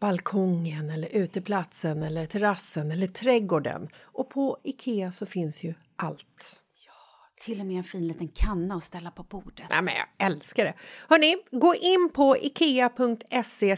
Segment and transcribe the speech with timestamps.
[0.00, 3.88] balkongen eller uteplatsen eller terrassen eller trädgården.
[4.02, 6.62] Och på Ikea så finns ju allt.
[7.40, 9.66] Till och med en fin liten kanna att ställa på bordet.
[9.70, 10.74] Ja, men jag älskar det.
[11.08, 13.76] Hörni, gå in på ikea.se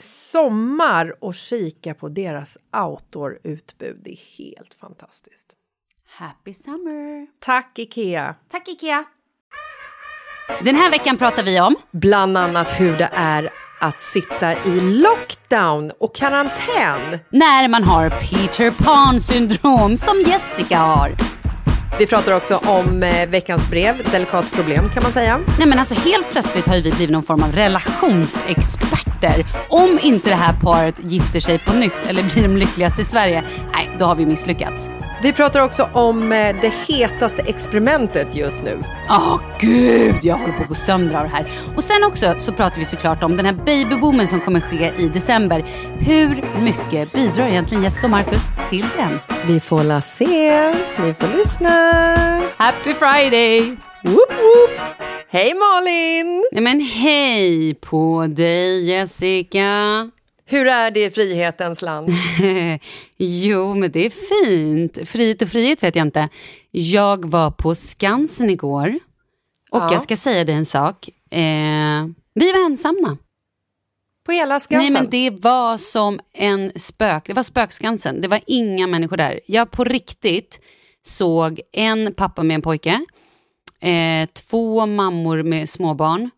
[0.00, 4.00] sommar och kika på deras outdoor-utbud.
[4.04, 5.56] Det är helt fantastiskt.
[6.06, 7.26] Happy summer!
[7.38, 8.34] Tack, Ikea!
[8.48, 9.04] Tack Ikea!
[10.64, 11.76] Den här veckan pratar vi om...
[11.90, 17.18] Bland annat hur det är att sitta i lockdown och karantän.
[17.30, 21.16] När man har Peter Pan-syndrom som Jessica har.
[21.98, 25.40] Vi pratar också om eh, veckans brev, delikat problem kan man säga.
[25.58, 29.46] Nej men alltså helt plötsligt har ju vi blivit någon form av relationsexperter.
[29.68, 33.44] Om inte det här paret gifter sig på nytt eller blir de lyckligaste i Sverige,
[33.72, 34.90] nej då har vi misslyckats.
[35.22, 38.84] Vi pratar också om eh, det hetaste experimentet just nu.
[39.08, 41.50] Åh gud, jag håller på att gå sönder av det här.
[41.76, 45.08] Och sen också så pratar vi såklart om den här babyboomen som kommer ske i
[45.08, 45.64] december.
[45.98, 49.18] Hur mycket bidrar egentligen Jessica och Marcus till den?
[49.46, 51.70] Vi får la se, ni får lyssna.
[52.56, 53.76] Happy Friday!
[54.04, 54.70] Woop woop!
[55.28, 56.44] Hej Malin!
[56.52, 60.10] Nej men hej på dig Jessica!
[60.50, 62.08] Hur är det i frihetens land?
[63.16, 64.10] jo, men det är
[64.44, 65.08] fint.
[65.08, 66.28] Frihet och frihet vet jag inte.
[66.70, 68.98] Jag var på Skansen igår.
[69.70, 69.92] Och Ja.
[69.92, 71.08] jag ska säga dig en sak.
[71.30, 73.16] Eh, vi var ensamma.
[74.26, 74.92] På hela Skansen?
[74.92, 77.26] Nej, men det var som en spök.
[77.26, 78.20] Det var spökskansen.
[78.20, 79.40] Det var inga människor där.
[79.46, 80.60] Jag på riktigt
[81.06, 83.04] såg en pappa med en pojke,
[83.80, 86.30] eh, två mammor med småbarn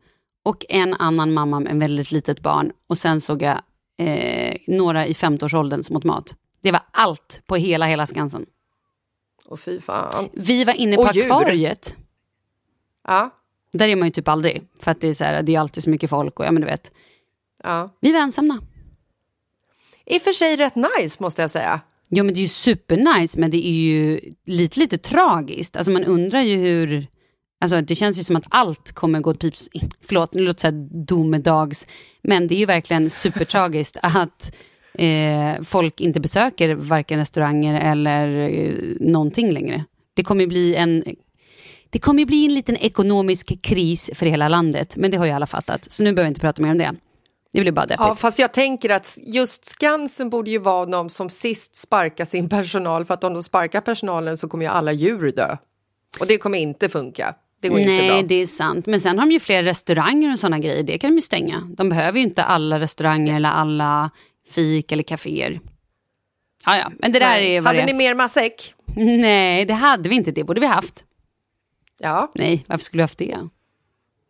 [0.45, 2.73] och en annan mamma med en väldigt litet barn.
[2.89, 3.61] Och sen såg jag
[4.09, 6.35] eh, några i 50-årsåldern som åt mat.
[6.61, 8.47] Det var allt på hela, hela Skansen.
[9.45, 10.29] Och fy fan.
[10.33, 11.23] Vi var inne Och på djur.
[11.25, 11.97] akvariet.
[13.09, 13.31] Ja.
[13.73, 14.63] Där är man ju typ aldrig.
[14.81, 16.63] För att det är, så här, det är alltid så mycket folk och ja men
[16.63, 16.93] du vet.
[17.65, 17.91] Ja.
[18.01, 18.61] Vi var ensamma.
[20.07, 21.81] I och för sig rätt nice måste jag säga.
[22.09, 25.77] Jo men det är ju supernice men det är ju lite lite tragiskt.
[25.77, 27.07] Alltså man undrar ju hur...
[27.63, 29.69] Alltså det känns ju som att allt kommer gå åt pips...
[30.07, 31.87] Förlåt, nu låter det så här domedags.
[32.23, 34.53] Men det är ju verkligen supertragiskt att
[34.95, 39.85] eh, folk inte besöker varken restauranger eller eh, någonting längre.
[40.15, 41.05] Det kommer ju bli en...
[41.91, 45.33] Det kommer ju bli en liten ekonomisk kris för hela landet, men det har ju
[45.33, 45.93] alla fattat.
[45.93, 46.95] Så nu behöver vi inte prata mer om det.
[47.53, 48.01] Det blir bara deppigt.
[48.01, 52.49] Ja, fast jag tänker att just Skansen borde ju vara de som sist sparkar sin
[52.49, 55.57] personal för att om de sparkar personalen så kommer ju alla djur dö.
[56.21, 57.35] Och det kommer inte funka.
[57.63, 58.23] Det går Nej, inte bra.
[58.23, 58.87] det är sant.
[58.87, 60.83] Men sen har de ju fler restauranger och sådana grejer.
[60.83, 61.69] Det kan de ju stänga.
[61.77, 64.11] De behöver ju inte alla restauranger eller alla
[64.51, 65.61] fik eller kaféer.
[66.67, 67.57] Ja, ja, men det där Nej.
[67.57, 68.75] är vad Hade ni mer matsäck?
[68.97, 70.31] Nej, det hade vi inte.
[70.31, 71.05] Det borde vi haft.
[71.99, 72.33] Ja.
[72.35, 73.39] Nej, varför skulle vi haft det?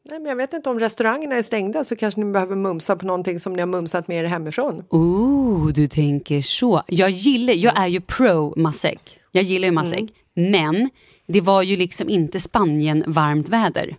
[0.08, 3.06] Nej, men jag vet inte om restaurangerna är stängda så kanske ni behöver mumsa på
[3.06, 4.84] någonting som ni har mumsat med er hemifrån.
[4.90, 6.82] Oh, du tänker så.
[6.86, 9.18] Jag gillar, jag är ju pro matsäck.
[9.32, 10.04] Jag gillar ju matsäck.
[10.34, 10.90] Men
[11.32, 13.96] det var ju liksom inte Spanien varmt väder.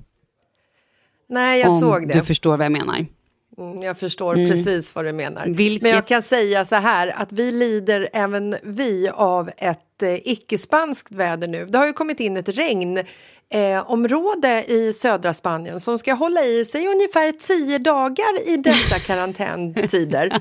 [1.29, 2.13] Nej, jag om såg det.
[2.13, 3.05] du förstår vad jag menar.
[3.57, 5.47] Mm, jag förstår precis vad du menar.
[5.47, 10.13] Vilket- Men jag kan säga så här att vi lider även vi av ett eh,
[10.27, 11.65] icke-spanskt väder nu.
[11.65, 16.65] Det har ju kommit in ett regnområde eh, i södra Spanien som ska hålla i
[16.65, 20.37] sig ungefär tio dagar i dessa karantäntider.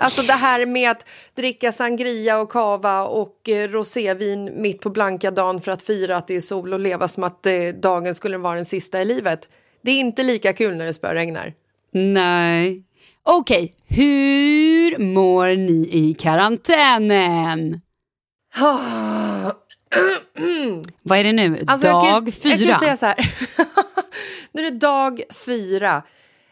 [0.00, 5.30] Alltså det här med att dricka sangria och kava och eh, rosévin mitt på blanka
[5.30, 7.52] dagen för att fira att det är sol och leva som att eh,
[7.82, 9.48] dagen skulle vara den sista i livet.
[9.82, 11.54] Det är inte lika kul när det spöregnar.
[11.92, 12.82] Nej.
[13.22, 17.80] Okej, hur mår ni i karantänen?
[21.02, 21.64] Vad är det nu?
[21.66, 22.54] Alltså, jag kan- Dag fyra?
[22.56, 23.16] Jag kan säga så här.
[24.52, 26.02] nu är det dag fyra.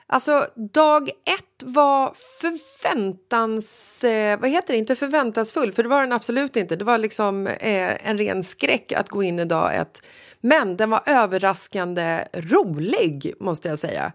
[0.08, 4.05] Alltså, dag ett var förväntans...
[4.05, 4.79] Eh, vad heter det?
[4.79, 6.76] Inte förväntansfull, för det var den absolut inte.
[6.76, 10.03] Det var liksom eh, en ren skräck att gå in i dag ett.
[10.41, 14.12] Men den var överraskande rolig, måste jag säga.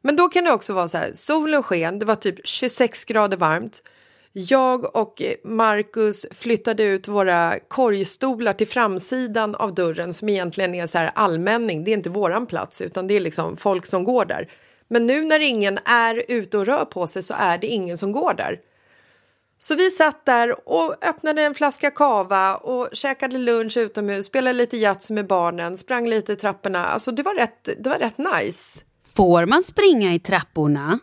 [0.00, 3.36] Men då kan det också vara så här, solen sken, det var typ 26 grader
[3.36, 3.82] varmt.
[4.32, 10.86] Jag och eh, Marcus flyttade ut våra korgstolar till framsidan av dörren som egentligen är
[10.86, 11.84] så här allmänning.
[11.84, 14.48] Det är inte våran plats utan det är liksom folk som går där.
[14.90, 18.12] Men nu när ingen är ute och rör på sig så är det ingen som
[18.12, 18.60] går där.
[19.58, 24.76] Så vi satt där och öppnade en flaska kava och käkade lunch utomhus, spelade lite
[24.76, 26.86] Yatzy med barnen, sprang lite i trapporna.
[26.86, 28.80] Alltså det var rätt, det var rätt nice.
[29.14, 30.98] Får man springa i trapporna?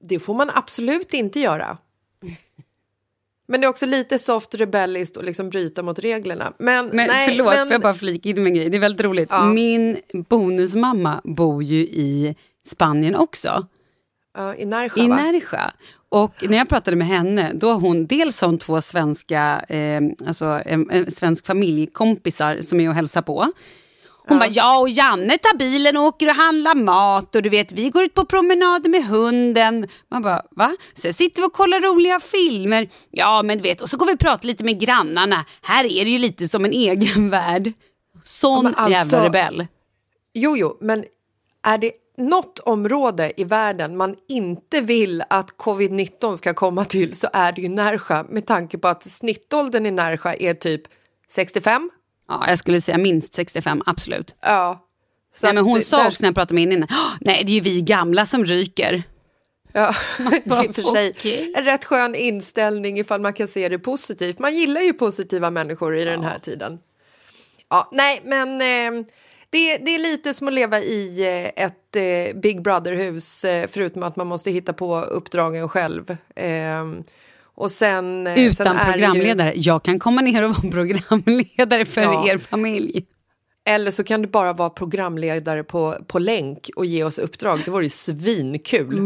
[0.00, 1.78] Det får man absolut inte göra.
[3.48, 6.52] Men det är också lite soft rebelliskt att liksom bryta mot reglerna.
[6.58, 8.70] Men, Men nej, förlåt, men, får jag bara flika in med en grej?
[8.70, 9.28] Det är väldigt roligt.
[9.30, 9.52] Ja.
[9.52, 9.96] Min
[10.28, 12.36] bonusmamma bor ju i
[12.66, 13.66] Spanien också.
[14.36, 15.08] Ja, I Närsjö, I?
[15.08, 15.60] Närsjö.
[16.08, 20.60] Och när jag pratade med henne, då hon dels har hon två svenska, eh, alltså
[20.66, 23.52] en, en svensk familjekompisar som är och hälsar på.
[24.28, 27.72] Hon bara, ja och Janne tar bilen och åker och handlar mat och du vet
[27.72, 29.88] vi går ut på promenader med hunden.
[30.10, 30.76] Man bara, va?
[30.94, 32.88] Sen sitter vi och kollar roliga filmer.
[33.10, 35.44] Ja men du vet, och så går vi och pratar lite med grannarna.
[35.62, 37.72] Här är det ju lite som en egen värld.
[38.24, 39.66] Sån men alltså- jävla rebell.
[40.34, 41.04] Jo, jo, men
[41.62, 47.28] är det något område i världen man inte vill att covid-19 ska komma till så
[47.32, 50.82] är det ju Närsjö med tanke på att snittåldern i Närsjö är typ
[51.30, 51.90] 65.
[52.28, 54.34] Ja, jag skulle säga minst 65, absolut.
[54.40, 54.82] Ja.
[55.34, 57.52] Så Nej, men hon sa också när jag pratade med henne innan, "Åh, nej det
[57.52, 59.02] är ju vi gamla som ryker.
[59.72, 61.52] Ja, det är för sig Okej.
[61.56, 64.38] en rätt skön inställning ifall man kan se det positivt.
[64.38, 66.78] Man gillar ju positiva människor i den här tiden.
[67.68, 69.04] Ja, nej, men eh,
[69.50, 74.02] det, det är lite som att leva i eh, ett eh, Big Brother-hus eh, förutom
[74.02, 76.16] att man måste hitta på uppdragen själv.
[76.36, 76.84] Eh,
[77.42, 79.52] och sen, eh, sen Utan är det programledare.
[79.56, 82.28] Jag kan komma ner och vara programledare för Ja.
[82.28, 82.92] er familj.
[82.98, 83.02] Ju,
[83.68, 87.60] eller så kan du bara vara programledare på, på länk och ge oss uppdrag.
[87.64, 89.00] Det vore ju svinkul.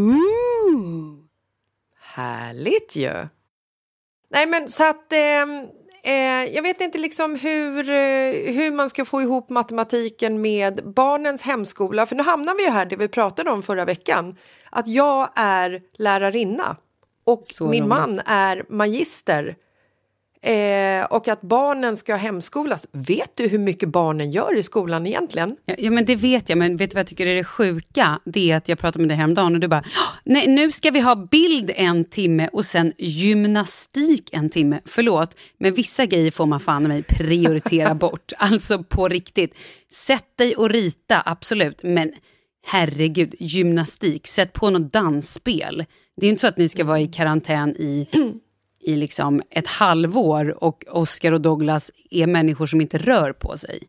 [2.14, 3.12] Härligt ju!
[4.30, 5.12] Nej, men så att...
[5.12, 5.66] ehm,
[6.02, 11.42] Eh, jag vet inte liksom hur, eh, hur man ska få ihop matematiken med barnens
[11.42, 12.06] hemskola.
[12.06, 14.36] För nu hamnar vi ju här, det vi pratade om förra veckan.
[14.70, 16.76] Att jag är lärarinna
[17.24, 17.88] och Så min roligt.
[17.88, 19.56] man är magister.
[20.42, 22.86] Eh, och att barnen ska hemskolas.
[22.92, 25.56] Vet du hur mycket barnen gör i skolan egentligen?
[25.64, 28.20] Ja, ja, men det vet jag, men vet du vad jag tycker är det sjuka?
[28.24, 30.90] Det är att jag pratade med dig häromdagen och du bara, "Åh, nej nu ska
[30.90, 34.80] vi ha bild en timme och sen gymnastik en timme.
[34.84, 38.32] Förlåt, men vissa grejer får man fan mig prioritera bort.
[38.38, 39.54] Alltså på riktigt.
[39.92, 42.12] Sätt dig och rita, absolut, men
[42.66, 45.84] herregud, gymnastik, sätt på något dansspel.
[46.16, 48.08] Det är inte så att ni ska vara i karantän i,
[48.80, 53.82] i liksom ett halvår och Oscar och Douglas är människor som inte rör på sig.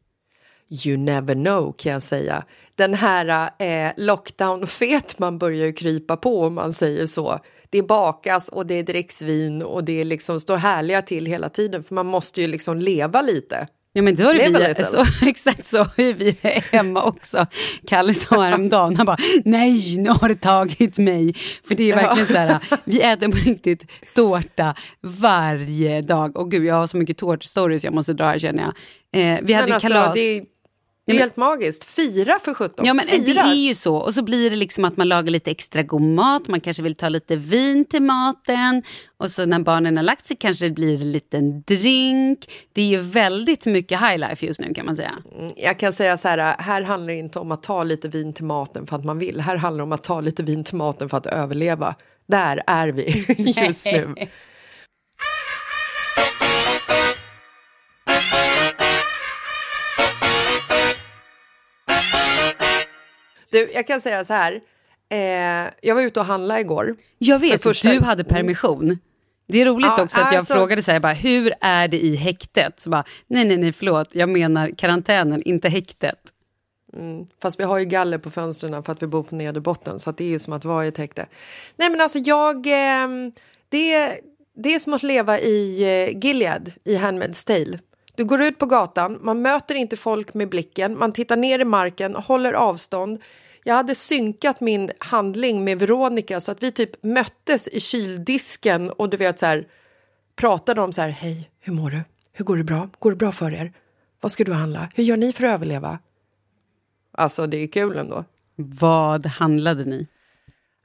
[0.86, 2.44] You never know kan jag säga.
[2.76, 7.40] Den här eh, lockdown-fet man börjar ju krypa på om man säger så.
[7.70, 11.96] Det bakas och det dricks vin och det liksom står härliga till hela tiden för
[11.96, 13.68] man måste ju liksom leva lite.
[13.94, 16.38] Ja men då är det vi, så, exakt så är vi
[16.72, 17.46] hemma också.
[17.88, 21.34] Kalle sa häromdagen, han bara nej nu har det tagit mig.
[21.68, 26.38] För det är verkligen så här, vi äter på riktigt tårta varje dag.
[26.38, 28.74] Och gud jag har så mycket tårtstories jag måste dra här känner jag.
[29.14, 30.16] Eh, vi hade alltså, kalas.
[30.16, 30.42] Det
[31.12, 31.84] det är helt magiskt.
[31.84, 32.86] Fira för sjutton.
[32.86, 33.44] Ja, men Fira.
[33.44, 33.96] det är ju så.
[33.96, 36.48] Och så blir det liksom att man lagar lite extra god mat.
[36.48, 38.84] Man kanske vill ta lite vin till maten.
[39.18, 42.52] Och så när barnen har lagt sig kanske det blir en liten drink.
[42.74, 45.14] Det är ju väldigt mycket high life just nu kan man säga.
[45.38, 48.34] Mm, jag kan säga så här, här handlar det inte om att ta lite vin
[48.34, 49.42] till maten för att man vill.
[49.42, 51.96] Här handlar det om att ta lite vin till maten för att överleva.
[52.28, 53.26] Där är vi
[53.68, 54.16] just nu.
[63.52, 64.62] Du, jag kan säga så här.
[65.10, 66.96] Eh, jag var ute och handlade igår.
[67.18, 67.90] Jag vet, första...
[67.90, 69.00] du hade permission.
[69.48, 70.54] Det är roligt ja, också att jag alltså...
[70.54, 72.80] frågade så här, bara, hur är det i häktet?
[72.80, 76.20] Så bara, nej, nej, nej, förlåt, jag menar karantänen, inte häktet.
[76.94, 80.12] Mm, fast vi har ju galler på fönstren för att vi bor på nederbotten så
[80.12, 81.26] det är ju som att vara i ett häkte.
[81.76, 83.08] Nej men alltså jag, eh,
[83.70, 84.20] det,
[84.56, 87.80] det är som att leva i eh, Gilead i Handmaid's Tale.
[88.16, 91.66] Du går ut på gatan, man möter inte folk med blicken, man tittar ner i
[91.66, 93.22] marken, håller avstånd.
[93.64, 99.10] Jag hade synkat min handling med Veronica så att vi typ möttes i kyldisken och
[99.10, 99.68] du vet så här
[100.36, 102.02] pratade om så här, hej, hur mår du?
[102.34, 102.90] Hur går det bra?
[103.00, 103.74] Går det bra för er?
[104.22, 104.90] Vad ska du handla?
[104.96, 106.00] Hur gör ni för att överleva?
[107.12, 108.26] Alltså, det är kul ändå.
[108.56, 110.08] Vad handlade ni?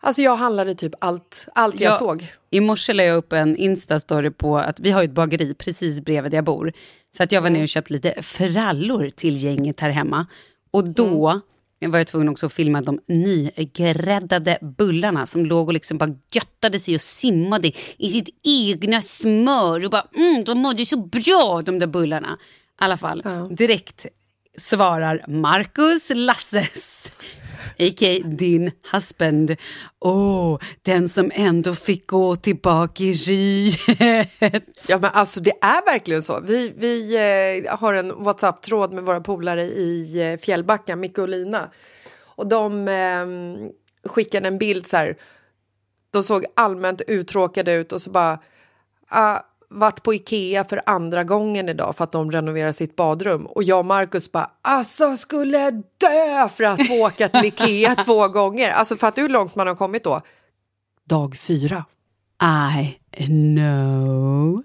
[0.00, 2.32] Alltså jag handlade typ allt, allt jag, jag såg.
[2.50, 6.32] I morse la jag upp en Insta-story på att vi har ett bageri precis bredvid
[6.32, 6.72] där jag bor.
[7.16, 7.52] Så att jag var mm.
[7.52, 10.26] nere och köpte lite frallor till gänget här hemma.
[10.70, 11.40] Och då mm
[11.80, 16.80] var jag tvungen också att filma de nygräddade bullarna som låg och liksom bara göttade
[16.80, 19.84] sig och simmade i sitt egna smör.
[19.84, 22.38] Och bara, mm, de mådde så bra de där bullarna.
[22.40, 23.48] I alla fall, ja.
[23.50, 24.06] direkt
[24.58, 27.12] svarar Marcus Lasses
[27.78, 28.22] a.k.a.
[28.24, 29.56] din husband.
[30.00, 34.62] Åh, oh, den som ändå fick gå tillbaka i riet.
[34.88, 36.40] Ja, men alltså det är verkligen så.
[36.40, 37.14] Vi, vi
[37.64, 41.70] eh, har en WhatsApp-tråd med våra polare i eh, Fjällbacka, Micke och Lina.
[42.24, 43.26] Och de eh,
[44.10, 45.16] skickade en bild så här.
[46.10, 48.38] De såg allmänt uttråkade ut och så bara...
[49.14, 49.40] Uh,
[49.76, 53.46] varit på Ikea för andra gången idag för att de renoverar sitt badrum.
[53.46, 58.28] Och jag och Markus bara, alltså skulle dö för att få åka till Ikea två
[58.28, 58.70] gånger.
[58.70, 60.22] Alltså fattar du hur långt man har kommit då?
[61.04, 61.84] Dag fyra.
[63.16, 64.62] I know.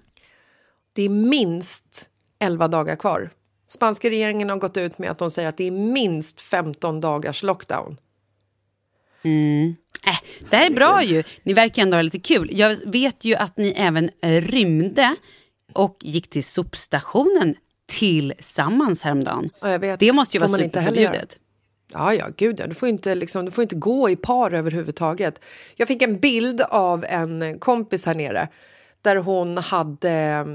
[0.92, 3.30] Det är minst elva dagar kvar.
[3.66, 7.42] Spanska regeringen har gått ut med att de säger att det är minst 15 dagars
[7.42, 7.96] lockdown.
[9.24, 9.76] Mm.
[10.06, 10.16] Äh,
[10.50, 11.22] det här är bra ju.
[11.42, 12.48] Ni verkar ändå ha lite kul.
[12.52, 15.16] Jag vet ju att ni även rymde
[15.72, 17.54] och gick till sopstationen
[17.86, 19.50] tillsammans häromdagen.
[19.60, 21.38] Ja, vet, det måste ju vara superförbjudet.
[21.92, 22.66] Ja, ja, gud ja.
[22.66, 25.40] Du får, inte, liksom, du får inte gå i par överhuvudtaget.
[25.76, 28.48] Jag fick en bild av en kompis här nere
[29.02, 30.46] där hon hade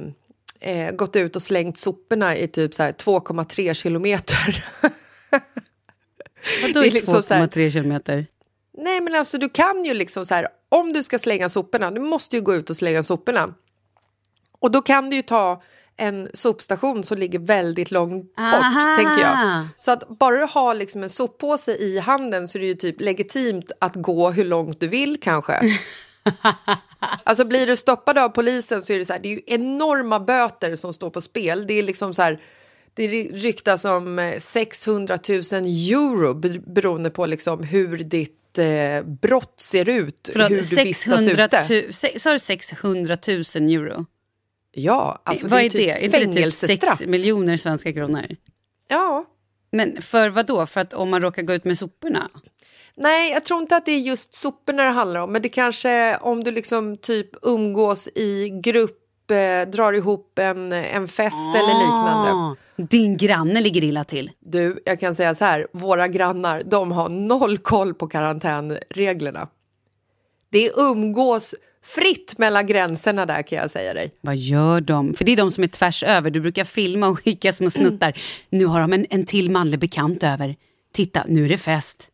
[0.59, 4.65] eh, gått ut och slängt soporna i typ 2,3 kilometer.
[6.61, 8.25] Vadå i liksom 2,3 kilometer?
[8.77, 12.01] Nej, men alltså du kan ju liksom så här, om du ska slänga soporna, du
[12.01, 13.53] måste ju gå ut och slänga soporna.
[14.59, 15.61] Och då kan du ju ta
[15.97, 18.95] en sopstation som ligger väldigt långt bort, Aha.
[18.95, 19.67] tänker jag.
[19.79, 23.01] Så att bara du har liksom en soppåse i handen så är det ju typ
[23.01, 25.59] legitimt att gå hur långt du vill kanske.
[27.23, 30.19] alltså blir du stoppad av polisen så är det så här, det är ju enorma
[30.19, 31.67] böter som står på spel.
[31.67, 32.41] Det är liksom så här,
[32.93, 35.39] det ryktas om 600 000
[35.91, 36.33] euro
[36.73, 42.19] beroende på liksom hur ditt eh, brott ser ut, Förlåt, hur du 600 vistas ute.
[42.19, 44.05] Sa du 600 000 euro?
[44.71, 46.15] Ja, alltså vad det är, typ det?
[46.15, 48.25] Är det typ 6 miljoner svenska kronor?
[48.87, 49.25] Ja.
[49.71, 50.65] Men för vad då?
[50.65, 52.29] För att om man råkar gå ut med soporna?
[52.95, 55.31] Nej, jag tror inte att det är just soporna det handlar om.
[55.31, 58.99] Men det kanske om du liksom typ umgås i grupp,
[59.31, 61.57] eh, drar ihop en, en fest ah.
[61.57, 62.55] eller liknande.
[62.75, 64.31] Din granne ligger illa till.
[64.39, 69.47] Du, jag kan säga så här, våra grannar, de har noll koll på karantänreglerna.
[70.49, 74.11] Det umgås fritt mellan gränserna där kan jag säga dig.
[74.21, 75.13] Vad gör de?
[75.13, 76.29] För det är de som är tvärs över.
[76.29, 78.07] Du brukar filma och skicka små snuttar.
[78.07, 78.19] Mm.
[78.49, 80.55] Nu har de en, en till manlig bekant över.
[80.93, 82.07] Titta, nu är det fest.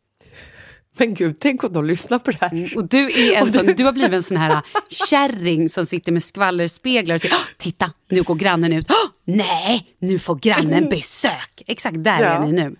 [0.97, 2.51] Men gud, tänk om de lyssnar på det här.
[2.51, 4.61] Mm, och du, är en sån, du har blivit en sån här
[5.09, 8.85] kärring som sitter med skvallerspeglar och tänker, "Åh, titta, nu går grannen ut.
[8.89, 11.63] Åh, nej, nu får grannen besök.
[11.67, 12.25] Exakt där Ja.
[12.27, 12.75] är ni nu.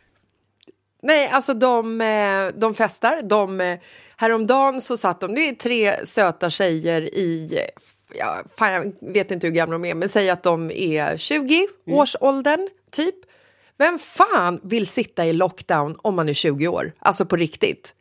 [1.04, 3.22] Nej, alltså de, eh, de festar.
[3.24, 3.80] De, eh,
[4.18, 7.60] häromdagen så satt de, det är tre söta tjejer i,
[8.16, 11.68] ja, fan, jag vet inte hur gamla de är, men säg att de är 20
[11.88, 13.16] årsåldern typ.
[13.78, 16.94] Vem fan vill sitta i lockdown om man är 20 år?
[17.00, 17.96] Alltså på riktigt.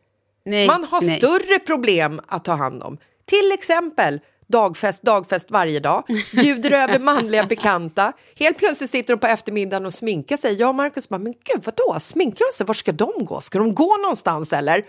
[0.44, 1.18] Nej, Man har nej.
[1.18, 2.98] större problem att ta hand om.
[3.24, 8.12] Till exempel dagfest, dagfest varje dag, bjuder över manliga bekanta.
[8.36, 10.54] Helt plötsligt sitter de på eftermiddagen och sminkar sig.
[10.54, 12.66] Jag och Marcus bara, men gud vadå, sminkar de sig?
[12.66, 13.40] Var ska de gå?
[13.40, 14.84] Ska de gå någonstans eller?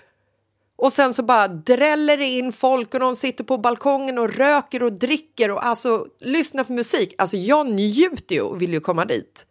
[0.76, 4.84] Och sen så bara dräller det in folk och de sitter på balkongen och röker
[4.84, 7.16] och dricker och alltså lyssnar på musik.
[7.18, 9.46] Alltså jag njuter ju och vill ju komma dit.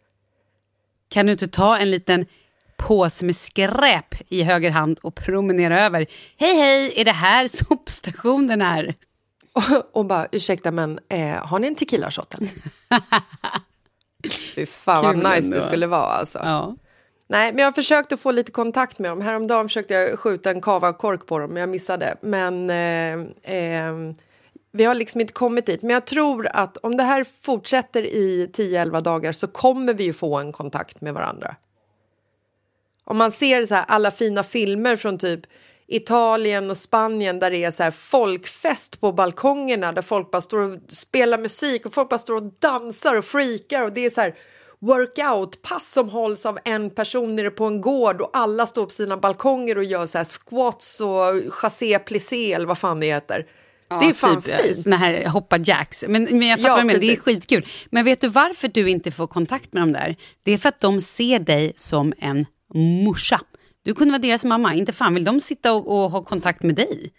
[1.09, 2.25] Kan du inte ta en liten
[2.87, 6.05] påse med skräp i höger hand och promenera över?
[6.37, 8.95] Hej hej, är det här sopstationen här?
[9.53, 12.49] Och, och bara, ursäkta men eh, har ni en tequila shot eller?
[14.55, 15.57] Fy fan Kul vad nice ändå.
[15.57, 16.39] det skulle vara alltså.
[16.43, 16.75] Ja.
[17.27, 19.21] Nej, men jag har försökt att få lite kontakt med dem.
[19.21, 22.15] Häromdagen försökte jag skjuta en kava-kork på dem, men jag missade.
[22.21, 23.93] Men eh, eh,
[24.71, 25.81] vi har liksom inte kommit dit.
[25.81, 30.13] Men jag tror att om det här fortsätter i 10-11 dagar så kommer vi ju
[30.13, 31.55] få en kontakt med varandra.
[33.03, 35.41] Om man ser så här alla fina filmer från typ
[35.87, 40.59] Italien och Spanien där det är så här folkfest på balkongerna där folk bara står
[40.59, 44.21] och spelar musik och folk bara står och dansar och freakar och det är så
[44.21, 44.35] här
[44.79, 49.17] workout-pass som hålls av en person nere på en gård och alla står på sina
[49.17, 53.45] balkonger och gör så här squats och chassé plissé eller vad fan det heter.
[53.87, 54.83] det är fan typ, fint.
[54.83, 56.03] Såna här hoppa jacks.
[56.07, 57.67] Men, men jag fattar Ja, vad du menar, det är skitkul.
[57.89, 60.15] Men vet du varför du inte får kontakt med dem där?
[60.43, 63.41] Det är för att de ser dig som en morsa.
[63.83, 66.75] Du kunde vara deras mamma, inte fan vill de sitta och, och ha kontakt med
[66.75, 67.11] dig?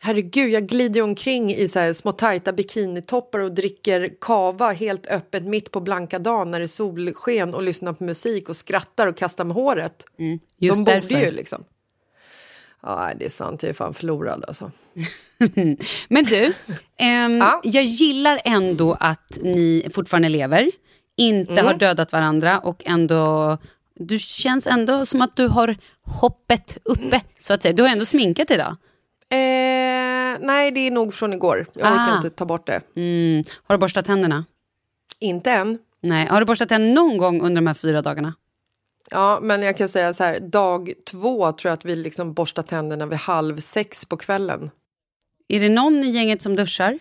[0.00, 5.42] Herregud, jag glider omkring i så här små tajta bikinitoppar och dricker kava helt öppet
[5.44, 9.16] mitt på blanka dagen när det är solsken och lyssnar på musik och skrattar och
[9.16, 10.04] kastar med håret.
[10.58, 11.20] Just De borde därför.
[11.24, 11.64] ju liksom.
[12.82, 13.62] Ja, det är sant.
[13.62, 14.70] Jag är fan förlorad alltså.
[16.08, 16.52] Men du,
[16.96, 17.60] ehm, Ja.
[17.64, 20.70] jag gillar ändå att ni fortfarande lever,
[21.16, 21.66] inte Mm.
[21.66, 23.58] har dödat varandra och ändå...
[24.00, 27.72] Du känns ändå som att du har hoppet uppe, så att säga.
[27.72, 28.76] Du har ändå sminkat idag.
[29.30, 31.66] Eh, nej, det är nog från igår.
[31.74, 32.16] Jag orkar Ah.
[32.16, 32.80] inte ta bort det.
[32.96, 33.44] Mm.
[33.62, 34.44] Har du borstat tänderna?
[35.18, 35.78] Inte än.
[36.00, 36.26] Nej.
[36.26, 38.34] Har du borstat tänderna någon gång under de här fyra dagarna?
[39.10, 42.62] Ja, men jag kan säga så här, dag två tror jag att vi liksom borstar
[42.62, 44.70] tänderna vid halv sex på kvällen.
[45.48, 46.98] Är det någon i gänget som duschar?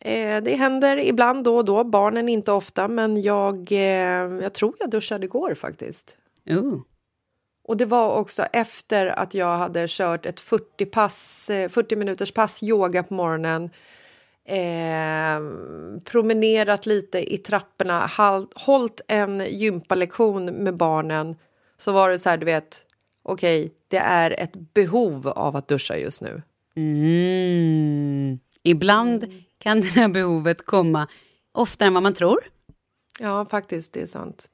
[0.00, 4.74] Eh, det händer ibland då och då, barnen inte ofta, men jag, eh, jag tror
[4.78, 6.16] jag duschade igår faktiskt.
[6.46, 6.80] Oh.
[7.64, 12.32] Och det var också efter att jag hade kört ett 40, pass, eh, 40 minuters
[12.32, 13.70] pass yoga på morgonen.
[14.44, 15.40] Eh,
[16.04, 18.10] promenerat lite i trapporna,
[18.54, 21.36] hållit en gympalektion med barnen.
[21.78, 22.86] Så var det så här, du vet,
[23.22, 26.42] okej, det är ett behov av att duscha just nu.
[26.76, 28.38] Mm.
[28.62, 31.08] Ibland kan det här behovet komma
[31.52, 32.38] oftare än vad man tror.
[33.18, 34.50] Ja, faktiskt, det är sant.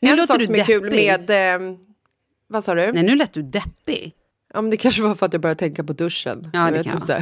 [0.00, 1.28] Nu en låter sak du som är kul deppig.
[1.28, 1.54] med...
[1.54, 1.76] Eh,
[2.46, 2.92] vad sa du?
[2.92, 4.14] Nej, nu lät du deppig.
[4.54, 6.50] Ja, men det kanske var för att jag började tänka på duschen.
[6.52, 7.20] Ja, jag det vet kan inte.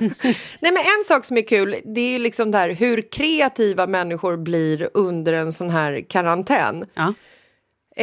[0.60, 4.36] Nej, men en sak som är kul, det är ju liksom där hur kreativa människor
[4.36, 6.86] blir under en sån här karantän.
[6.94, 7.14] Ja.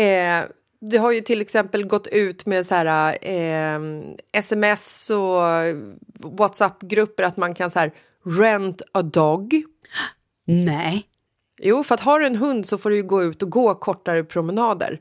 [0.01, 0.45] Eh,
[0.81, 3.79] det har ju till exempel gått ut med så här, eh,
[4.31, 5.41] sms och
[6.19, 7.91] Whatsapp-grupper att man kan så här
[8.25, 9.63] rent a dog.
[10.45, 11.07] Nej.
[11.61, 14.23] Jo, för att har du en hund så får du gå ut och gå kortare
[14.23, 14.99] promenader.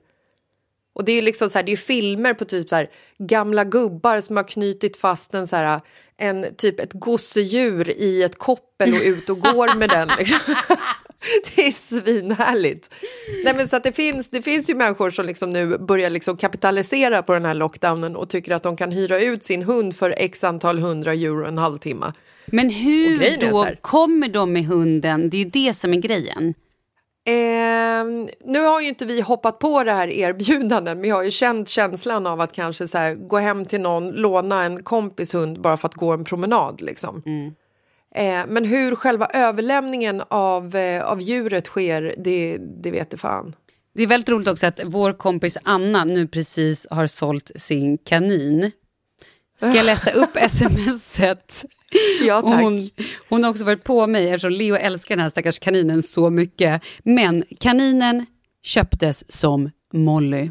[0.94, 4.20] Och det är liksom så här, det är filmer på typ så här gamla gubbar
[4.20, 5.80] som har knutit fast en så här
[6.16, 10.10] en typ ett gosedjur i ett koppel och ut och går med den.
[10.18, 10.54] Liksom.
[11.54, 12.90] Det är svinhärligt.
[13.44, 16.36] Nej, men så att det, finns, det finns ju människor som liksom nu börjar liksom
[16.36, 20.14] kapitalisera på den här lockdownen och tycker att de kan hyra ut sin hund för
[20.18, 22.12] x antal hundra euro en halvtimme.
[22.46, 25.30] Men hur då kommer de med hunden?
[25.30, 26.54] Det är ju det som är grejen.
[27.24, 28.04] Eh,
[28.44, 31.68] nu har ju inte vi hoppat på det här erbjudandet men jag har ju känt
[31.68, 35.76] känslan av att kanske så här, gå hem till någon, låna en kompis hund bara
[35.76, 36.80] för att gå en promenad.
[36.80, 37.22] Liksom.
[38.14, 43.54] Eh, men hur själva överlämningen av, eh, av djuret sker, det, det vet det fan.
[43.94, 48.70] Det är väldigt roligt också att vår kompis Anna nu precis har sålt sin kanin.
[49.56, 51.64] Ska jag läsa upp smset?
[52.26, 52.60] Ja, tack.
[52.62, 52.88] hon,
[53.28, 56.82] hon har också varit på mig eftersom Leo älskar den här stackars kaninen så mycket.
[57.04, 58.26] Men kaninen
[58.62, 60.50] köptes som Molly.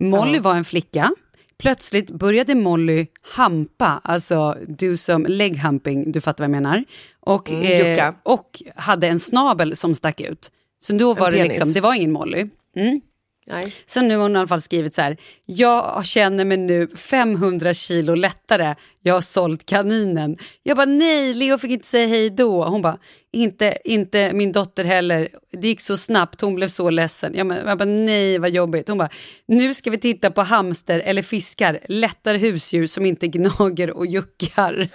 [0.00, 0.42] Molly Ja.
[0.42, 1.10] var en flicka,
[1.58, 6.84] Plötsligt började Molly hampa, alltså do some leg humping, du fattar vad jag menar.
[7.20, 10.50] Och, Mm, eh, och hade en snabel som stack ut.
[10.82, 11.48] Så då var det penis.
[11.52, 12.46] liksom, det var ingen Molly.
[12.76, 13.00] Mm.
[13.50, 13.74] Nej.
[13.86, 15.16] Så nu har hon i alla fall skrivit så här.
[15.46, 18.74] Jag känner mig nu 500 kilo lättare.
[19.02, 20.36] Jag har sålt kaninen.
[20.62, 22.64] Jag bara nej, Leo fick inte säga hej då.
[22.64, 22.98] Hon bara
[23.32, 25.28] inte, inte min dotter heller.
[25.52, 27.34] Det gick så snabbt, hon blev så ledsen.
[27.34, 28.88] Jag bara, jag bara nej vad jobbigt.
[28.88, 29.10] Hon bara
[29.46, 31.78] nu ska vi titta på hamster eller fiskar.
[31.88, 34.88] Lättare husdjur som inte gnager och juckar.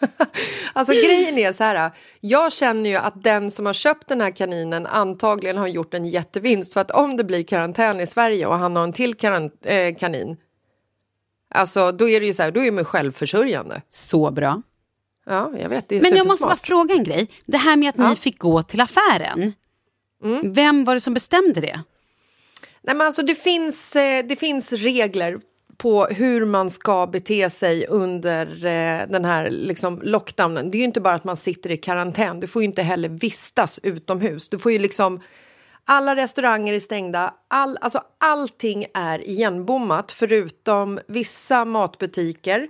[0.72, 4.30] Alltså grejen är så här, jag känner ju att den som har köpt den här
[4.30, 8.54] kaninen antagligen har gjort en jättevinst för att om det blir karantän i Sverige och
[8.58, 9.14] han har en till
[9.64, 10.36] eh, kanin,
[11.54, 13.82] alltså då är det ju så här, då är man självförsörjande.
[13.90, 14.62] Så bra.
[15.26, 17.28] Ja, jag vet, det är Men jag måste bara fråga en grej.
[17.46, 18.10] Det här med att Ja.
[18.10, 19.52] ni fick gå till affären.
[20.44, 21.82] Vem var det som bestämde det?
[22.82, 25.40] Nej, men alltså det finns, eh, det finns regler
[25.80, 30.70] på hur man ska bete sig under eh, den här liksom, lockdownen.
[30.70, 33.08] Det är ju inte bara att man sitter i karantän, du får ju inte heller
[33.08, 34.48] vistas utomhus.
[34.48, 35.20] Du får ju liksom...
[35.84, 42.68] Alla restauranger är stängda, all, alltså allting är igenbommat förutom vissa matbutiker,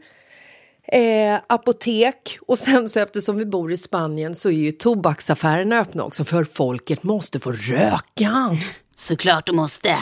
[0.92, 6.05] eh, apotek och sen så eftersom vi bor i Spanien så är ju tobaksaffärerna öppna
[6.05, 8.57] också för folket måste få röka.
[8.94, 9.96] Såklart du måste.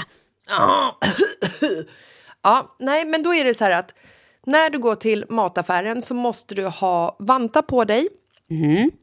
[2.43, 3.95] Ja, nej, men då är det så här att
[4.47, 8.09] när du går till mataffären så måste du ha vantar på dig.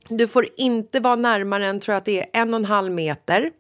[0.10, 2.92] Du får inte vara närmare än tror jag att det är en och en halv
[2.92, 3.52] meter.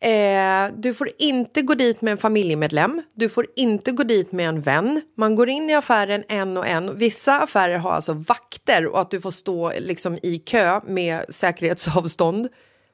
[0.00, 3.02] Eh, du får inte gå dit med en familjemedlem.
[3.14, 5.02] Du får inte gå dit med en vän.
[5.16, 6.98] Man går in i affären en och en.
[6.98, 12.48] Vissa affärer har alltså vakter och att du får stå liksom i kö med säkerhetsavstånd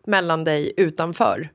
[0.06, 1.50] mellan dig utanför.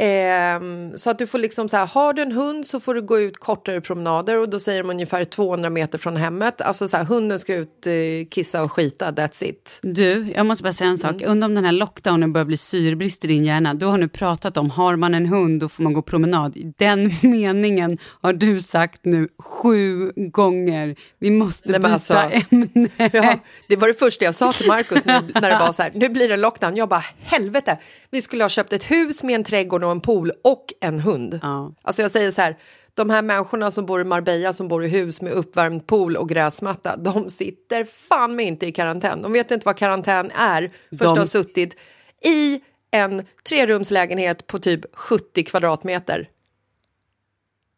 [0.00, 3.02] Ehm, så att du får liksom så här, har du en hund så får du
[3.02, 6.60] gå ut kortare promenader och då säger de ungefär 200 meter från hemmet.
[6.60, 7.92] Alltså så här, hunden ska ut, eh,
[8.30, 9.78] kissa och skita, that's it.
[9.82, 11.12] Du, jag måste bara säga en sak.
[11.12, 11.30] Mm.
[11.30, 13.74] Undrar om den här lockdownen börjar bli syrbrist i din hjärna.
[13.74, 16.56] Du har nu pratat om, har man en hund då får man gå promenad.
[16.76, 20.96] Den meningen har du sagt nu sju gånger.
[21.18, 22.14] Vi måste Nej, byta alltså-
[22.50, 22.88] ämne.
[23.12, 25.92] Ja, det var det första jag sa till Markus när, när det var så här,
[25.94, 26.76] nu blir det lockdown.
[26.76, 27.78] Jag bara, helvete,
[28.10, 31.38] vi skulle ha köpt ett hus med en trädgård och en pool och en hund.
[31.42, 31.74] Ja.
[31.82, 32.58] Alltså jag säger så här,
[32.94, 36.28] de här människorna som bor i Marbella som bor i hus med uppvärmd pool och
[36.28, 39.22] gräsmatta, de sitter fan med inte i karantän.
[39.22, 41.76] De vet inte vad karantän är först De- de har suttit
[42.24, 46.28] i en trerumslägenhet på typ 70 kvadratmeter.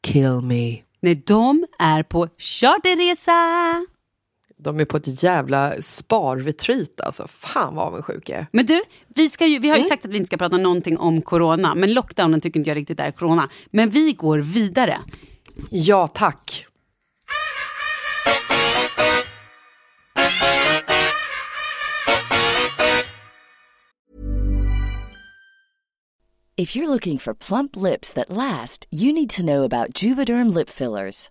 [0.02, 0.76] Kill me.
[1.00, 3.32] Nej, de är på charterresa.
[4.62, 7.26] De är på ett jävla sparretreat alltså.
[7.28, 8.46] Fan vad avundsjuk jag är.
[8.52, 9.84] Men du, vi, ska ju, vi har Mm.
[9.84, 12.76] ju sagt att vi inte ska prata någonting om corona, men lockdownen tycker inte jag
[12.76, 13.48] riktigt är corona.
[13.70, 14.98] Men vi går vidare.
[15.70, 16.66] Ja tack.
[26.56, 30.68] If you're looking for plump lips that last, you need to know about Juvederm lip
[30.70, 31.30] fillers.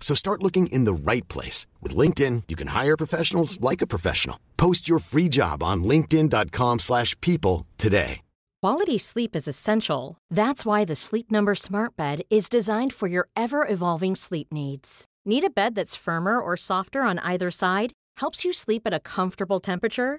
[0.00, 1.66] So start looking in the right place.
[1.82, 4.38] With LinkedIn, you can hire professionals like a professional.
[4.56, 8.20] Post your free job on linkedin.com/people slash people today.
[8.62, 10.16] Quality sleep is essential.
[10.34, 15.04] That's why the Sleep Number Smart Bed is designed for your ever evolving sleep needs.
[15.24, 17.92] Need a bed that's firmer or softer on either side?
[18.18, 20.18] helps you sleep at a comfortable temperature,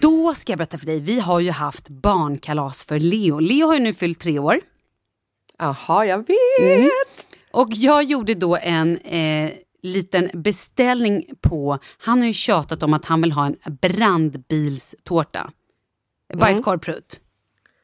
[0.00, 3.38] Då ska jag berätta för dig, vi har ju haft barnkalas för Leo.
[3.38, 4.60] Leo har ju nu fyllt tre år.
[5.58, 7.26] Jaha, jag vet!
[7.50, 13.04] Och jag gjorde då en eh, liten beställning på, han har ju tjatat om att
[13.04, 15.50] han vill ha en brandbilstårta.
[16.34, 17.20] Bajskorvprutt.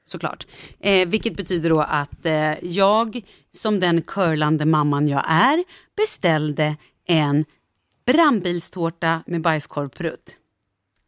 [0.04, 0.46] Såklart.
[0.80, 3.20] Eh, vilket betyder då att eh, jag,
[3.56, 5.64] som den curlande mamman jag är,
[5.96, 7.44] beställde en
[8.06, 10.36] brandbilstårta med bajskorvprutt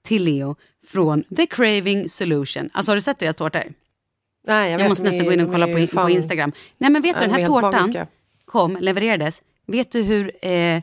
[0.02, 2.70] till Leo från The Craving Solution.
[2.72, 3.72] Alltså har du sett deras tårtor?
[4.46, 6.52] Nej, jag, Jag måste nästan gå in och kolla på, på Instagram.
[6.78, 8.06] Nej men vet du, Ja, den de är här tårtan magiska.
[8.44, 9.42] kom, levererades.
[9.66, 10.82] Vet du hur, eh,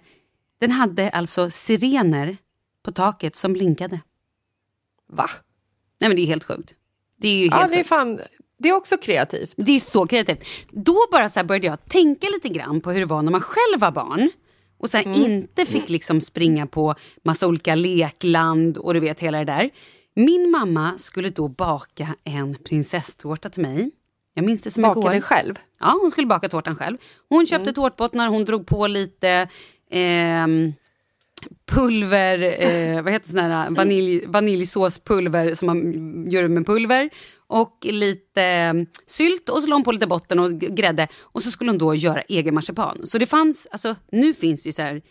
[0.59, 2.37] den hade alltså sirener
[2.83, 3.99] på taket som blinkade.
[5.09, 5.25] Va?
[5.99, 6.73] Nej men det är helt sjukt.
[7.17, 8.19] Det är ju Ja, helt det är fan...
[8.57, 9.53] Det är också kreativt.
[9.57, 10.43] Det är så kreativt.
[10.71, 13.79] Då bara så började jag tänka lite grann på hur det var när man själv
[13.79, 14.29] var barn.
[14.81, 15.21] Och så här Mm.
[15.21, 19.69] inte fick liksom springa på massa olika lekland och du vet hela det där.
[20.15, 23.91] Min mamma skulle då baka en prinsesstårta till mig.
[24.33, 24.95] Jag minns det som igår.
[24.95, 25.55] Bakade själv.
[25.79, 26.97] Ja, hon skulle baka tårtan själv.
[27.29, 27.73] Hon köpte Mm.
[27.73, 29.47] tårtbottnar, hon drog på lite
[29.91, 30.73] ehm,
[31.65, 37.09] pulver, eh, vad heter sån här vanilj, vaniljsåspulver som man gör med pulver.
[37.47, 38.73] Och lite eh,
[39.07, 41.07] sylt och så la hon på lite botten och grädde.
[41.21, 43.01] Och så skulle hon då göra egen marsipan.
[43.03, 45.01] Så det fanns, alltså nu finns ju så här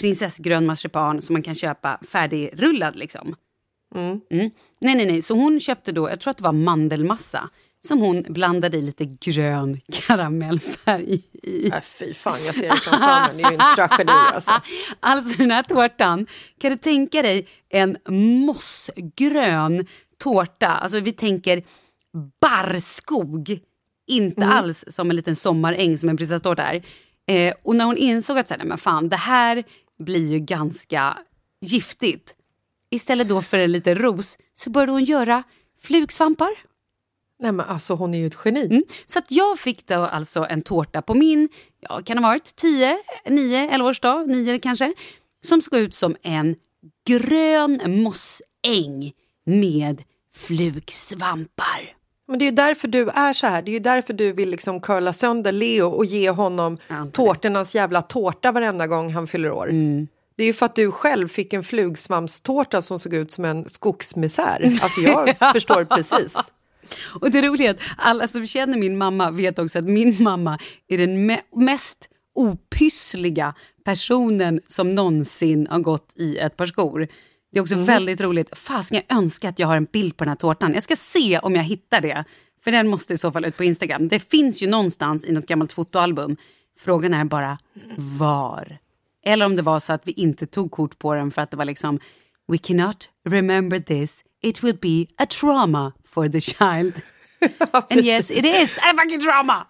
[0.00, 3.34] prinsessgrön marsipan som man kan köpa färdigrullad liksom.
[3.94, 4.20] Mm.
[4.30, 5.22] Nej, nej, nej.
[5.22, 7.50] Så hon köpte då, jag tror att det var mandelmassa,
[7.86, 11.66] som hon blandade i lite grön karamellfärg i.
[11.68, 13.36] Äh, fy fan, jag ser det framför mig.
[13.36, 14.52] Det är ju en tragedi alltså.
[15.00, 16.26] Alltså den här tårtan,
[16.60, 17.96] kan du tänka dig en
[18.46, 19.86] mossgrön
[20.18, 20.68] tårta?
[20.68, 21.62] Alltså vi tänker
[22.40, 23.58] barrskog,
[24.06, 24.56] inte Mm.
[24.56, 26.82] alls som en liten sommaräng som en prinsesstårta är.
[27.26, 29.64] Eh, och när hon insåg att så här, men fan, det här
[29.98, 31.18] blir ju ganska
[31.60, 32.36] giftigt.
[32.90, 35.42] Istället då för en liten ros så började hon göra
[35.82, 36.50] flugsvampar.
[37.44, 38.64] Nej men alltså hon är ju ett geni.
[38.64, 38.82] Mm.
[39.06, 41.48] Så att jag fick då alltså en tårta på min,
[41.80, 44.92] ja kan det ha varit 10, 9, 11 årsdag, 9 kanske,
[45.42, 46.56] som såg ut som en
[47.06, 49.12] grön mossäng
[49.46, 50.02] med
[50.36, 51.94] flugsvampar.
[52.28, 53.62] Men det är ju därför du är så här.
[53.62, 56.78] Det är ju därför du vill liksom curla sönder Leo och ge honom
[57.12, 59.70] tårtornas jävla tårta varenda gång han fyller år.
[59.70, 60.08] Mm.
[60.36, 63.68] Det är ju för att du själv fick en flugsvampstårta som såg ut som en
[63.68, 64.78] skogsmisär.
[64.82, 66.52] Alltså jag förstår precis.
[67.20, 70.58] Och det roliga är att alla som känner min mamma vet också att min mamma
[70.88, 77.08] är den me- mest opyssliga personen som någonsin har gått i ett par skor.
[77.52, 78.58] Det är också väldigt roligt.
[78.58, 80.74] Fasen, jag önskar att jag har en bild på den här tårtan.
[80.74, 82.24] Jag ska se om jag hittar det.
[82.64, 84.08] För den måste i så fall ut på Instagram.
[84.08, 86.36] Det finns ju någonstans i något gammalt fotoalbum.
[86.78, 87.58] Frågan är bara
[87.96, 88.78] var.
[89.24, 91.56] Eller om det var så att vi inte tog kort på den för att det
[91.56, 92.00] var liksom
[92.48, 94.24] We cannot remember this.
[94.42, 96.92] It will be a trauma for the child.
[97.90, 99.66] And yes, it is a fucking trauma!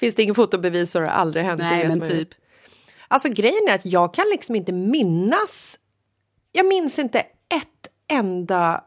[0.00, 1.58] Finns det ingen fotobevis så har det aldrig hänt.
[1.58, 2.28] Nej, men typ.
[3.08, 5.78] Alltså grejen är att jag kan liksom inte minnas...
[6.52, 8.84] Jag minns inte ett enda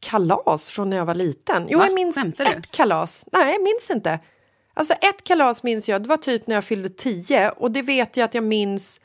[0.00, 1.66] kalas från när jag var liten.
[1.70, 1.84] Jo, Va?
[1.84, 2.50] jag minns Skämtar du?
[2.50, 3.24] ett kalas.
[3.32, 4.18] Nej, jag minns inte.
[4.74, 8.16] Alltså ett kalas minns jag, det var typ när jag fyllde tio och det vet
[8.16, 9.00] jag att jag minns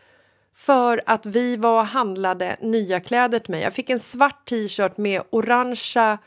[0.55, 3.61] för att vi var och handlade nya kläder till mig.
[3.61, 6.17] Jag fick en svart t-shirt med orangea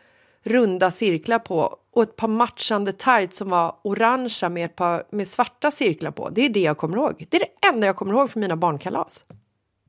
[0.47, 5.29] runda cirklar på och ett par matchande tights som var orangea med ett par med
[5.29, 6.31] svarta cirklar på.
[6.31, 7.27] Det är det jag kommer ihåg.
[7.31, 9.25] Det är det enda jag kommer ihåg från mina barnkalas.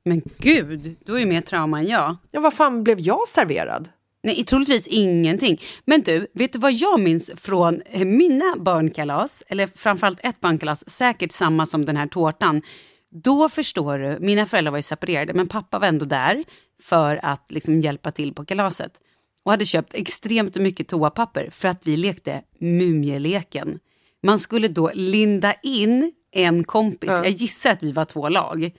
[0.05, 2.15] Men gud, du är ju mer trauma än jag.
[2.31, 3.89] Ja, vad fan blev jag serverad?
[4.23, 5.61] Nej, troligtvis ingenting.
[5.85, 9.43] Men du, vet du vad jag minns från eh, mina barnkalas?
[9.47, 12.61] Eller framförallt ett barnkalas, säkert samma som den här tårtan.
[13.09, 16.43] Då förstår du, mina föräldrar var ju separerade, men pappa var ändå där
[16.83, 18.91] för att liksom hjälpa till på kalaset.
[19.47, 23.79] Och hade köpt extremt mycket toapapper för att vi lekte mumieleken.
[24.23, 28.71] Man skulle då linda in en kompis, jag gissar att vi var två lag.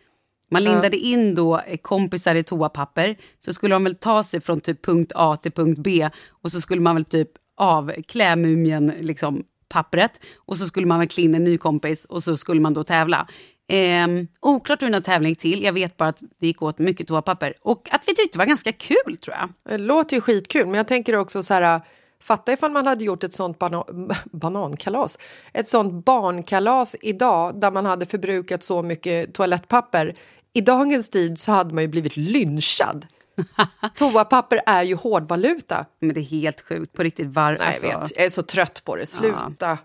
[0.51, 4.85] Man lindade in då kompisar i toapapper, så skulle de väl ta sig från typ
[4.85, 10.21] punkt A till punkt B och så skulle man väl typ avklä mumien, liksom pappret
[10.37, 12.85] och så skulle man väl klä in en ny kompis och så skulle man då
[12.85, 13.29] tävla.
[13.69, 15.63] Ehm, oklart hur den här tävlingen gick till.
[15.63, 17.55] Jag vet bara att det gick åt mycket toapapper.
[17.63, 19.53] Och att vi tyckte det var ganska kul tror jag.
[19.73, 21.81] Det låter ju skitkul, men jag tänker också så här...
[22.21, 23.85] Fatta ifall man hade gjort ett sånt bana
[24.25, 25.19] banankalas.
[25.53, 30.15] Ett sånt barnkalas idag där man hade förbrukat så mycket toalettpapper.
[30.53, 33.07] I dagens tid så hade man ju blivit lynchad.
[33.95, 35.87] Toapapper är ju hårdvaluta.
[35.99, 36.93] Men det är helt sjukt.
[36.93, 37.27] På riktigt.
[37.27, 38.13] Var, Nej, alltså, jag vet.
[38.17, 39.07] Jag är så trött på det.
[39.07, 39.79] Sluta.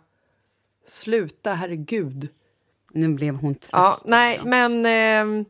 [0.88, 2.30] Sluta, herregud.
[2.94, 3.70] Nu blev hon trött.
[3.72, 4.86] Ja, nej, men...
[4.86, 5.46] ehm,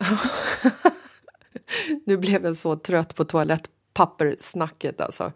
[2.04, 5.32] nu blev jag så trött på toalettpappersnacket, alltså.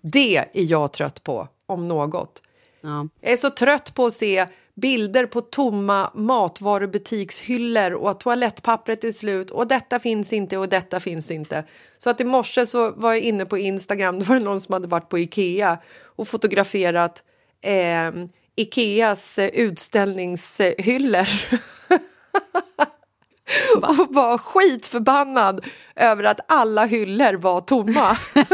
[0.00, 2.42] Det är jag trött på, om något.
[2.80, 3.08] Ja.
[3.20, 9.12] Jag är så trött på att se bilder på tomma matvarubutikshyllor och att toalettpappret är
[9.12, 11.64] slut och detta finns inte och detta finns inte.
[11.98, 14.72] Så att i morse så var jag inne på Instagram, då var det någon som
[14.72, 17.22] hade varit på Ikea och fotograferat
[17.60, 18.12] eh,
[18.56, 21.26] Ikeas eh, utställningshyllor.
[23.76, 25.64] och var skitförbannad
[25.96, 28.18] över att alla hyllor var tomma.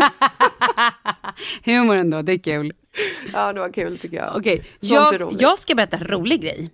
[1.65, 2.73] Humor ändå, det är kul.
[3.33, 4.37] ja, det var kul tycker jag.
[4.37, 6.71] Okej, är jag, jag ska berätta en rolig grej.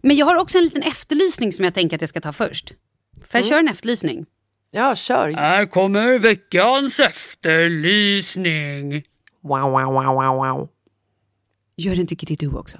[0.00, 2.74] Men jag har också en liten efterlysning som jag tänker att jag ska ta först.
[3.26, 4.26] Får jag köra en efterlysning?
[4.70, 5.32] Ja, kör.
[5.32, 9.02] Här kommer veckans efterlysning.
[9.42, 10.68] Wow, wow, wow, wow, wow.
[11.80, 12.78] Gör Tickety du också.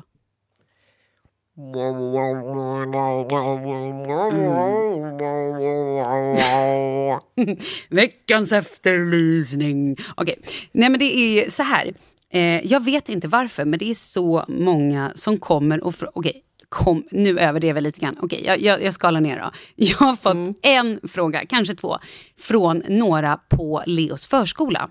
[7.88, 9.96] Veckans efterlysning.
[10.14, 10.38] Okej,
[10.72, 11.94] nej men det är så här.
[12.30, 16.12] Eh, jag vet inte varför, men det är så många som kommer och frågar.
[16.18, 18.16] Okej, kom, nu överdrev jag lite grann.
[18.20, 19.50] Okej, jag, jag, jag skalar ner då.
[19.76, 21.98] Jag har fått en fråga, kanske två,
[22.38, 24.90] från några på Leos förskola.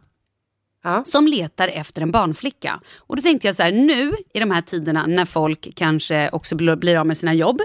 [0.88, 1.04] Ja.
[1.06, 2.82] som letar efter en barnflicka.
[2.98, 6.56] Och då tänkte jag så här, nu i de här tiderna när folk kanske också
[6.56, 7.62] blir av med sina jobb,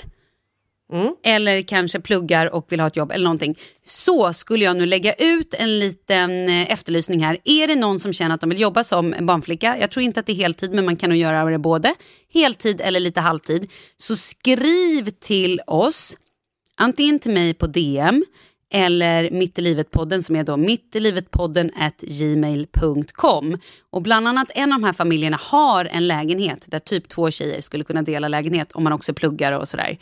[1.24, 5.14] eller kanske pluggar och vill ha ett jobb eller någonting, så skulle jag nu lägga
[5.14, 7.38] ut en liten eh, efterlysning här.
[7.44, 10.20] Är det någon som känner att de vill jobba som en barnflicka, jag tror inte
[10.20, 11.94] att det är heltid men man kan nog göra det både
[12.34, 16.16] heltid eller lite halvtid, så skriv till oss,
[16.76, 18.24] antingen till mig på DM
[18.74, 23.58] eller Mitt i livet-podden som är då mittilivetpodden gmail.com.
[23.90, 27.60] Och bland annat en av de här familjerna har en lägenhet där typ två tjejer
[27.60, 29.98] skulle kunna dela lägenhet om man också pluggar och sådär.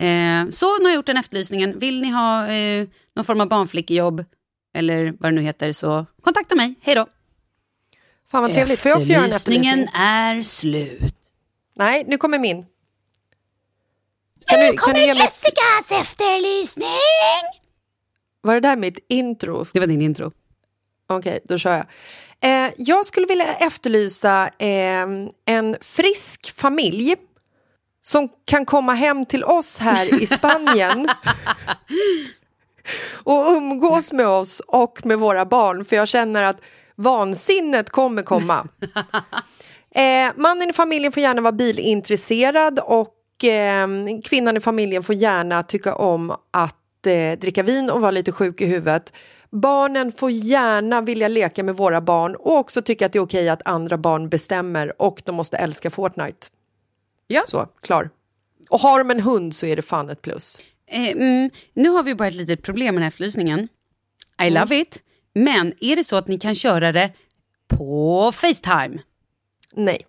[0.00, 1.78] Eh, så nu har jag gjort den efterlysningen.
[1.78, 4.24] Vill ni ha eh, någon form av barnflickejobb
[4.74, 6.74] eller vad det nu heter så kontakta mig.
[6.82, 7.06] Hej då!
[8.30, 8.80] Fan vad trevligt.
[8.80, 9.86] Får jag också göra en efterlysning?
[9.94, 11.14] Är slut.
[11.76, 12.66] Nej, nu kommer min.
[14.46, 15.22] Kan du, kan du ge mig...
[15.22, 17.61] Jessicas efterlysning!
[18.42, 19.66] Var det där mitt intro?
[19.72, 20.32] Det var din intro.
[21.06, 21.86] Okej, då kör jag.
[22.40, 25.06] Eh, jag skulle vilja efterlysa eh,
[25.44, 27.16] en frisk familj
[28.02, 31.08] som kan komma hem till oss här i Spanien
[33.24, 36.60] och umgås med oss och med våra barn för jag känner att
[36.94, 38.68] vansinnet kommer komma.
[39.94, 43.88] Eh, mannen i familjen får gärna vara bilintresserad och eh,
[44.24, 48.60] kvinnan i familjen får gärna tycka om att eh, dricka vin och vara lite sjuk
[48.60, 49.12] i huvudet.
[49.50, 53.48] Barnen får gärna vilja leka med våra barn och också tycka att det är okej
[53.48, 56.46] att andra barn bestämmer och de måste älska Fortnite.
[57.26, 57.44] Ja.
[57.48, 58.10] Så, klar.
[58.70, 60.60] Och har de en hund så är det fan ett plus.
[60.86, 63.68] Eh, mm, nu har vi bara ett litet problem med den här efterlysningen.
[64.42, 65.02] I love it.
[65.34, 67.12] Men är det så att ni kan köra det
[67.68, 68.98] på Facetime?
[69.72, 70.06] Nej.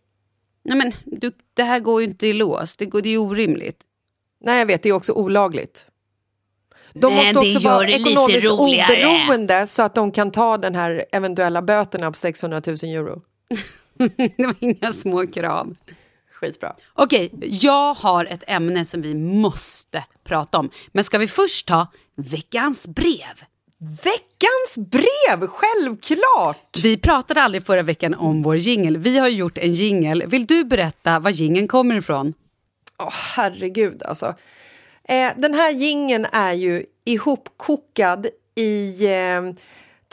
[0.63, 3.81] Nej men du, det här går ju inte i lås, det, går, det är orimligt.
[4.41, 5.87] Nej, jag vet, det är också olagligt.
[6.93, 11.61] De Men måste också vara ekonomiskt oberoende så att de kan ta den här eventuella
[11.61, 13.21] böterna på 600 000 euro.
[14.37, 15.75] det var inga små krav.
[16.31, 16.75] Skitbra.
[16.93, 20.69] Okej, jag har ett ämne som vi måste prata om.
[20.91, 23.43] Men ska vi först ta veckans brev?
[24.03, 26.79] Veckans brev, självklart!
[26.83, 28.97] Vi pratade aldrig förra veckan om vår jingel.
[28.97, 30.23] Vi har gjort en jingel.
[30.27, 32.33] Vill du berätta var jingeln kommer ifrån?
[32.99, 34.35] Åh, herregud alltså.
[35.09, 39.41] Eh, den här gingen är ju ihopkokad i eh,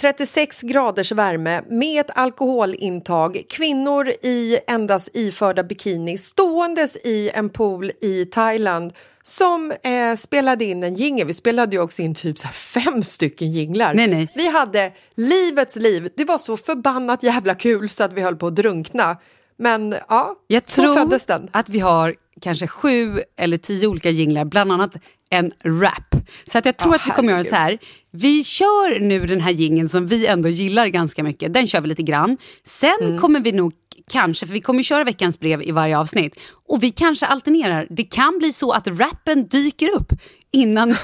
[0.01, 7.91] 36 graders värme med ett alkoholintag, kvinnor i endast iförda bikini ståendes i en pool
[8.01, 11.27] i Thailand som eh, spelade in en jingel.
[11.27, 13.95] Vi spelade ju också in typ så fem stycken jinglar.
[13.95, 14.33] Nej, nej.
[14.37, 16.09] Vi hade livets liv.
[16.17, 19.17] Det var så förbannat jävla kul så att vi höll på att drunkna.
[19.57, 21.49] Men ja, Jag så tror föddes den.
[21.53, 24.97] att vi har kanske sju eller tio olika jinglar, bland annat
[25.31, 26.15] en rap.
[26.47, 27.79] Så att jag tror Ja, att vi kommer göra så här.
[28.11, 31.53] Vi kör nu den här jingeln som vi ändå gillar ganska mycket.
[31.53, 32.37] Den kör vi lite grann.
[32.65, 33.19] Sen Mm.
[33.21, 33.73] kommer vi nog
[34.13, 36.35] kanske, för vi kommer köra veckans brev i varje avsnitt,
[36.69, 37.87] och vi kanske alternerar.
[37.91, 40.13] Det kan bli så att rappen dyker upp
[40.53, 40.97] innan...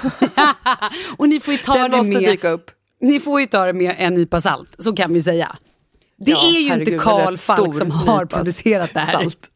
[1.16, 2.30] och ni får ju ta Den det måste med...
[2.30, 2.70] dyka upp.
[3.00, 5.56] Ni får ju ta det med en nypa salt, så kan vi säga.
[6.18, 9.12] Det Ja, är ju herregud, inte Karl Falk som har producerat det här.
[9.12, 9.50] salt.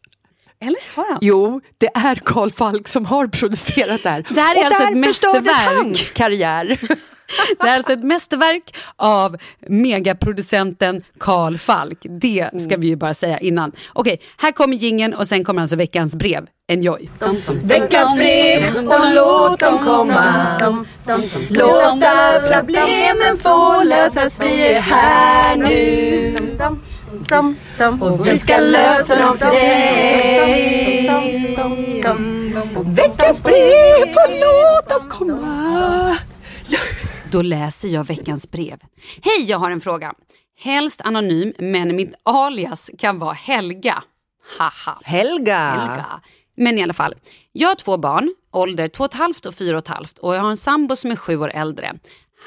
[0.60, 1.18] Eller har han?
[1.20, 4.24] Jo, det är Karl Falk som har producerat det här.
[4.28, 5.76] Det här är och alltså ett där mästerverk.
[5.76, 6.80] hans karriär.
[7.60, 9.36] Det är alltså ett mästerverk av
[9.68, 11.98] megaproducenten Karl Falk.
[12.02, 13.72] Det ska vi ju bara säga innan.
[13.92, 16.46] Okej, här kommer gingen och sen kommer alltså veckans brev.
[16.68, 17.10] Enjoy!
[17.62, 20.24] Veckans brev och låt dem komma.
[21.50, 22.12] Låta
[22.54, 26.34] problemen få lösas, vi är här nu.
[28.00, 31.10] Och vi ska lösa dem för dig.
[32.84, 36.16] Veckans brev och låt dem komma.
[37.30, 38.78] Då läser jag veckans brev.
[39.22, 40.14] Hej, jag har en fråga.
[40.58, 44.02] Helst anonym, men mitt alias kan vara Helga.
[44.58, 44.98] Haha.
[45.04, 45.58] Helga.
[45.58, 46.20] Helga.
[46.56, 47.14] Men i alla fall,
[47.52, 51.16] jag har två barn, ålder 2,5 och 4,5 och jag har en sambo som är
[51.16, 51.92] sju år äldre.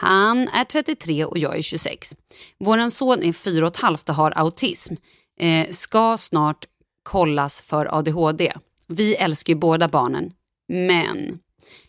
[0.03, 2.15] Han är 33 och jag är 26.
[2.59, 4.93] Vår son är 4,5 och har autism.
[5.39, 6.65] Eh, ska snart
[7.03, 8.53] kollas för ADHD.
[8.87, 10.33] Vi älskar ju båda barnen.
[10.67, 11.39] Men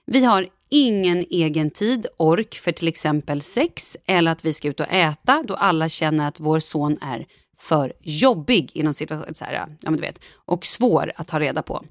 [0.07, 4.81] vi har ingen egen tid, ork för till exempel sex eller att vi ska ut
[4.81, 7.27] och äta då alla känner att vår son är
[7.59, 11.63] för jobbig inom situation, så här, ja, men du vet, och svår att ta reda
[11.63, 11.85] på.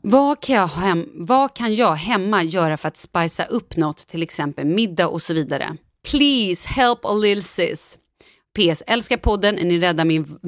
[0.00, 4.22] Vad kan, jag hem, vad kan jag hemma göra för att spicea upp något, till
[4.22, 5.76] exempel middag och så vidare?
[6.10, 7.98] Please help a little sis.
[8.58, 8.82] PS.
[8.86, 9.54] Älskar podden.
[9.54, 10.38] Ni räddar min,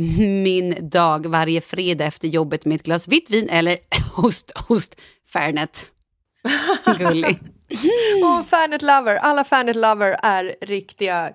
[0.43, 3.79] min dag varje fredag efter jobbet med ett glas vitt vin eller
[4.15, 4.97] host, host,
[5.33, 5.87] Fernet.
[6.99, 7.39] Gullig.
[8.25, 11.33] Och Fanet Lover, alla Fanet Lover är riktiga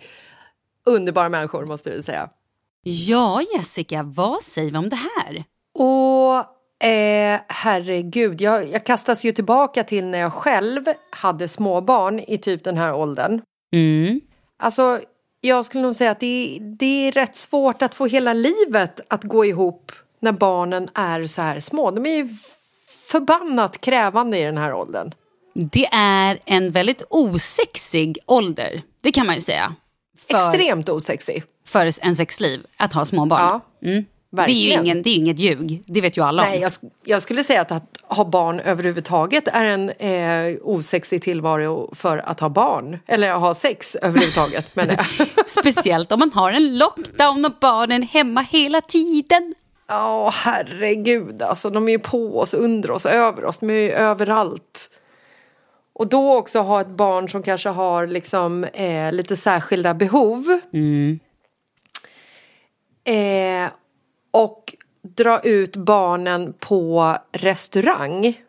[0.86, 2.30] underbara människor måste vi säga.
[2.84, 5.44] Ja, Jessica, vad säger vi om det här?
[5.74, 6.46] Och
[6.86, 12.64] eh, herregud, jag, jag kastas ju tillbaka till när jag själv hade småbarn i typ
[12.64, 13.42] den här åldern.
[13.74, 14.22] Mm.
[14.60, 15.00] Alltså,
[15.42, 19.24] jag skulle nog säga att det, det är rätt svårt att få hela livet att
[19.24, 21.92] gå ihop när barnen är så här små.
[21.92, 22.30] De är ju
[23.12, 25.12] förbannat krävande i den här åldern.
[25.54, 29.76] Det är en väldigt osexig ålder, det kan man ju säga.
[30.30, 31.44] För, Extremt osexig.
[31.66, 33.42] för en sexliv, att ha småbarn.
[33.42, 34.06] Ja, mm.
[34.36, 34.86] Det, är ju verkligen.
[34.86, 36.50] ingen, det är inget ljug, det vet ju alla om.
[36.50, 41.22] Nej, jag, sk- jag skulle säga att, att ha barn överhuvudtaget är en eh, osexig
[41.22, 43.00] tillvaro för att ha barn.
[43.08, 45.06] Eller ha sex överhuvudtaget, jag.
[45.48, 49.54] Speciellt om man har en lockdown och barnen hemma hela tiden.
[49.88, 51.42] Ja, herregud.
[51.42, 53.58] Alltså, de är ju på oss, under oss, över oss.
[53.58, 54.90] De är ju överallt.
[55.94, 60.60] Och då också ha ett barn som kanske har liksom, eh, lite särskilda behov.
[63.04, 63.70] Eh,
[64.44, 68.42] och dra ut barnen på restaurang.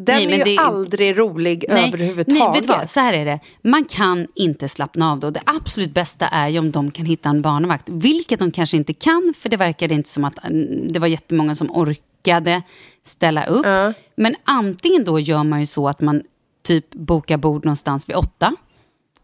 [0.00, 2.38] Den Nej, är ju det- aldrig rolig Nej, överhuvudtaget.
[2.42, 2.90] nej, vet du vad?
[2.90, 3.40] Så här är det.
[3.62, 5.30] Man kan inte slappna av då.
[5.30, 7.88] Det absolut bästa är ju om de kan hitta en barnvakt.
[7.88, 11.54] Vilket de kanske inte kan, för det verkade inte som att mm, det var jättemånga
[11.54, 12.62] som orkade
[13.02, 13.66] ställa upp.
[13.66, 13.92] Ja.
[14.14, 16.22] Men antingen då gör man ju så att man
[16.62, 18.54] typ bokar bord någonstans vid åtta.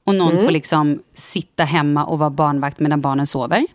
[0.04, 0.44] Och någon Mm.
[0.44, 3.66] får liksom sitta hemma och vara barnvakt medan barnen sover.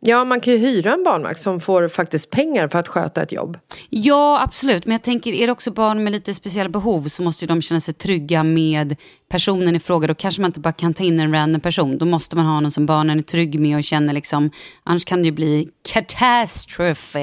[0.00, 3.32] Ja, man kan ju hyra en barnvakt som får faktiskt pengar för att sköta ett
[3.32, 3.58] jobb.
[3.90, 4.86] Ja, absolut.
[4.86, 7.62] Men jag tänker, är det också barn med lite speciella behov så måste ju de
[7.62, 8.96] känna sig trygga med
[9.28, 10.06] personen i fråga.
[10.06, 11.98] Då kanske man inte bara kan ta in en random person.
[11.98, 14.50] Då måste man ha någon som barnen är trygg med och känner liksom,
[14.84, 17.18] annars kan det ju bli katastrofe.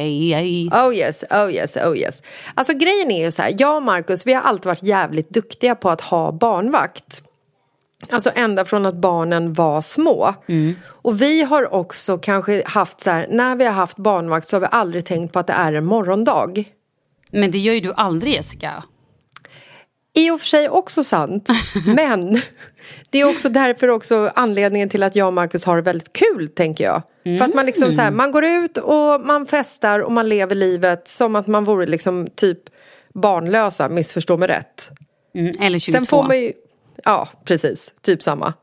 [0.71, 2.21] Oh yes, oh yes, oh yes.
[2.53, 5.76] Alltså grejen är ju så här, jag och Marcus vi har alltid varit jävligt duktiga
[5.76, 7.21] på att ha barnvakt.
[8.10, 10.34] Alltså ända från att barnen var små.
[10.88, 14.62] Och vi har också kanske haft så här, när vi har haft barnvakt så har
[14.62, 16.64] vi aldrig tänkt på att det är en morgondag.
[17.32, 18.84] Men det gör ju du aldrig Jessica.
[20.14, 21.49] I och för sig också sant,
[21.95, 22.38] men
[23.10, 26.47] det är också därför också anledningen till att jag och Marcus har det väldigt kul,
[26.47, 27.01] tänker jag.
[27.24, 30.56] För att man liksom så här, man går ut och man festar och man lever
[30.56, 32.60] livet som att man vore liksom typ
[33.14, 34.89] barnlösa, missförstå mig rätt.
[35.36, 35.97] Mm, eller 22.
[35.97, 36.53] Sen får man ju,
[37.06, 38.53] ja precis, typ samma.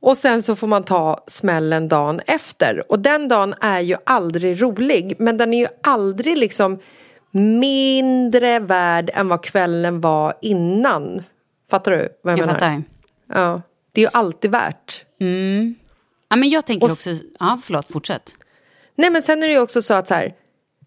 [0.00, 2.84] Och sen så får man ta smällen dagen efter.
[2.88, 6.78] Och den dagen är ju aldrig rolig, men den är ju aldrig liksom
[7.30, 11.22] mindre värd än vad kvällen var innan.
[11.70, 12.58] Fattar du vad jag, jag menar?
[12.58, 12.82] fattar.
[13.34, 13.62] Ja,
[13.92, 15.04] det är ju alltid värt.
[16.28, 17.10] Ja, men jag tänker Och också,
[17.40, 18.34] ja förlåt, fortsätt.
[18.94, 20.34] Nej men sen är det ju också så att så här,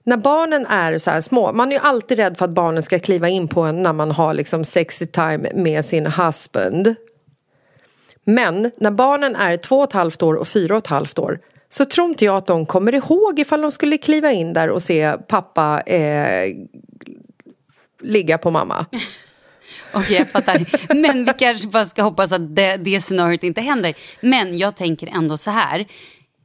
[0.10, 3.00] när barnen är så här små, man är ju alltid rädd för att barnen ska
[3.00, 6.96] kliva in på en när man har liksom sexy time med sin husband.
[8.24, 11.40] Men när barnen är två och ett halvt år och fyra och ett halvt år,
[11.70, 14.84] så tror inte jag att de kommer ihåg ifall de skulle kliva in där och
[14.84, 16.56] se pappa eh,
[18.02, 18.86] ligga på mamma.
[19.94, 20.94] Okej, jag fattar.
[20.94, 23.94] Men vi kanske bara ska hoppas att det, det scenariot inte händer.
[24.22, 25.86] Men jag tänker ändå så här.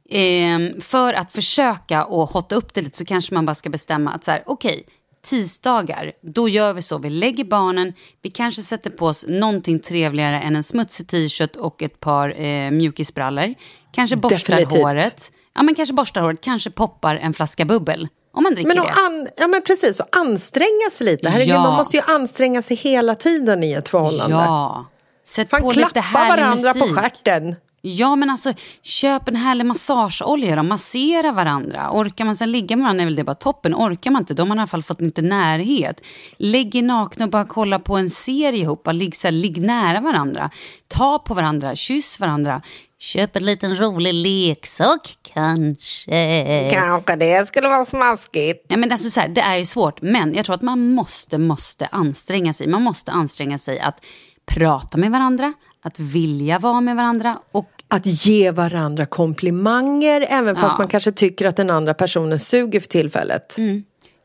[0.09, 4.11] Eh, för att försöka och hotta upp det lite så kanske man bara ska bestämma
[4.11, 4.83] att så här, okej,
[5.25, 6.97] tisdagar, då gör vi så.
[6.97, 11.81] Vi lägger barnen, vi kanske sätter på oss någonting trevligare än en smutsig t-shirt och
[11.83, 13.53] ett par eh, mjukisbrallor.
[13.91, 14.81] Kanske borstar Definitivt.
[14.83, 15.31] håret.
[15.55, 18.07] Ja, men kanske borstar håret, kanske poppar en flaska bubbel.
[18.33, 18.91] Om man dricker Men, det.
[18.91, 21.29] an, ja, men precis, och anstränga sig lite.
[21.29, 21.61] Herregud, Ja.
[21.63, 24.35] man måste ju anstränga sig hela tiden i ett förhållande.
[24.35, 24.85] Ja.
[25.25, 26.81] Sätt Fan, på lite klappa härlig varandra musik.
[26.95, 27.55] på stjärten.
[27.87, 31.89] Ja, men alltså köp en härlig massageolja då, massera varandra.
[31.91, 33.75] Orkar man sen ligga med varandra är väl det bara toppen.
[33.75, 36.01] Orkar man inte, då har man i alla fall fått lite närhet.
[36.37, 38.87] Lägg er nakna och bara kolla på en serie ihop.
[38.91, 40.49] Ligg, så här, ligg nära varandra.
[40.87, 42.61] Ta på varandra, kyss varandra.
[42.99, 46.69] Köp en liten rolig leksak kanske.
[46.73, 48.65] Kanske det skulle vara smaskigt.
[48.67, 51.37] Ja, men alltså så här, det är ju svårt, men jag tror att man måste,
[51.37, 52.67] måste anstränga sig.
[52.67, 54.05] Man måste anstränga sig att
[54.45, 60.73] prata med varandra, att vilja vara med varandra och Att ge varandra komplimanger även fast
[60.73, 60.77] Ja.
[60.77, 63.55] man kanske tycker att den andra personen suger för tillfället.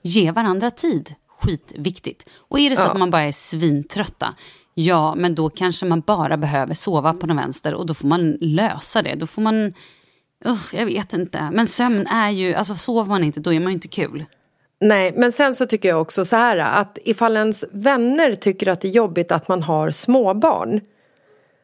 [0.03, 1.15] ge varandra tid.
[1.41, 2.29] Skitviktigt.
[2.37, 2.87] Och är det så Ja.
[2.91, 4.35] att man bara är svintrötta,
[4.75, 8.33] ja, men då kanske man bara behöver sova på den vänster och då får man
[8.41, 9.15] lösa det.
[9.15, 9.65] Då får man,
[10.47, 13.69] uh, jag vet inte, men sömn är ju, alltså sover man inte då är man
[13.69, 14.25] ju inte kul.
[14.81, 18.81] Nej, men sen så tycker jag också så här att ifall ens vänner tycker att
[18.81, 20.81] det är jobbigt att man har småbarn.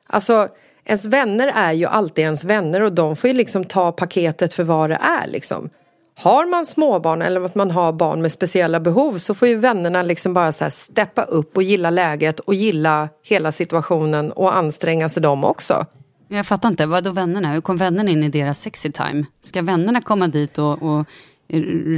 [0.07, 0.49] Alltså,
[0.87, 4.63] ens vänner är ju alltid ens vänner och de får ju liksom ta paketet för
[4.63, 5.71] vad det är liksom.
[6.19, 10.03] Har man småbarn eller att man har barn med speciella behov så får ju vännerna
[10.03, 15.09] liksom bara så här steppa upp och gilla läget och gilla hela situationen och anstränga
[15.09, 15.87] sig de också.
[16.29, 17.53] Jag fattar inte, vad då vännerna?
[17.53, 19.25] Hur kom vännerna in i deras sexy time?
[19.41, 21.07] Ska vännerna komma dit och, och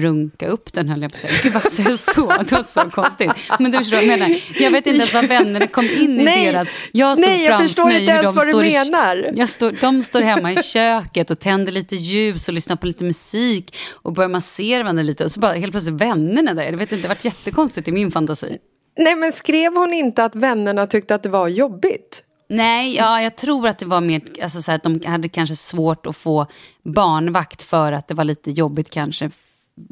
[0.03, 1.33] runka upp den höll jag på att säga.
[1.43, 2.33] Gud varför säger jag så?
[2.49, 3.33] Det var så konstigt.
[3.59, 4.41] Men du förstår vad jag menar.
[4.61, 6.69] Jag vet inte ens vad vännerna kom in i Nej, deras...
[6.93, 9.33] Jag såg nej, jag förstår inte ens vad du står i- menar.
[9.37, 13.05] Jag står, de står hemma i köket och tänder lite ljus och lyssnar på lite
[13.05, 16.63] musik och börjar massera varandra lite och så bara helt plötsligt vännerna där.
[16.65, 18.59] Jag vet inte, det har varit jättekonstigt i min fantasi.
[18.99, 22.23] Nej men skrev hon inte att vännerna tyckte att det var jobbigt?
[22.49, 26.07] Nej, ja, jag tror att det var mer alltså, så att de hade kanske svårt
[26.07, 26.47] att få
[26.83, 29.31] barnvakt för att det var lite jobbigt kanske.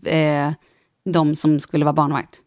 [0.05, 0.51] Eh,
[1.05, 2.41] de som skulle vara barnvakt.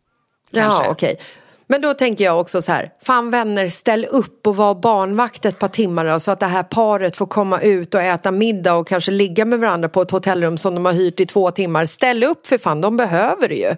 [0.54, 0.84] Kanske.
[0.84, 1.20] Ja, okej.
[1.68, 5.60] Men då tänker jag också så här, fan vänner, ställ upp och var barnvakt ett
[5.60, 8.88] par timmar då, så att det här paret får komma ut och äta middag och
[8.88, 11.86] kanske ligga med varandra på ett hotellrum som de har hyrt i två timmar.
[11.86, 13.76] Ställ upp för fan, de behöver det ju.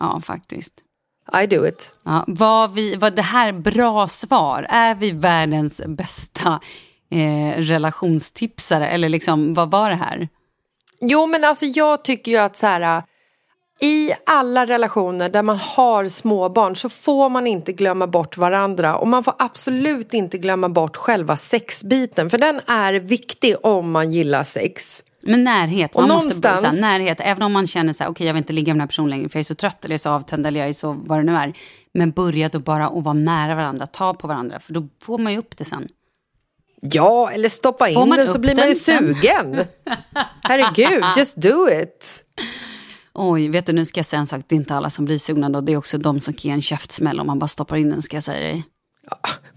[0.00, 0.72] Ja, faktiskt.
[1.42, 1.98] I do it.
[2.04, 4.66] Ja, var, vi, var det här bra svar?
[4.68, 6.60] Är vi världens bästa
[7.10, 8.88] eh, relationstipsare?
[8.88, 10.28] Eller liksom, vad var det här?
[11.00, 13.02] Jo, men alltså jag tycker ju att så här...
[13.80, 19.08] I alla relationer där man har småbarn så får man inte glömma bort varandra och
[19.08, 24.42] man får absolut inte glömma bort själva sexbiten för den är viktig om man gillar
[24.42, 25.02] sex.
[25.26, 28.10] Men närhet, Och man måste någonstans- så här, närhet, även om man känner så här,
[28.10, 29.84] okej jag vill inte ligga med den här personen längre för jag är så trött
[29.84, 31.52] eller jag är så avtänd eller jag är så vad det nu är.
[31.94, 35.32] Men börja då bara att vara nära varandra, ta på varandra för då får man
[35.32, 35.86] ju upp det sen.
[36.80, 39.58] Ja, eller stoppa Får in den så blir man ju sugen.
[40.42, 42.22] Herregud, just do it.
[43.14, 45.18] Oj, vet du nu ska jag säga en sak, det är inte alla som blir
[45.18, 47.76] sugna då, det är också de som kan ge en käftsmäll om man bara stoppar
[47.76, 48.64] in den ska jag säga dig.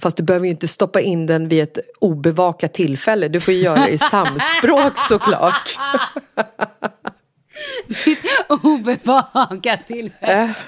[0.01, 3.27] Fast du behöver ju inte stoppa in den vid ett obevakat tillfälle.
[3.27, 5.77] Du får ju göra det i samspråk såklart.
[8.63, 10.55] Obevakat tillfälle.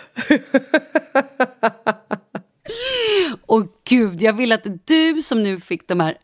[3.46, 6.18] Och gud, jag vill att du som nu fick de här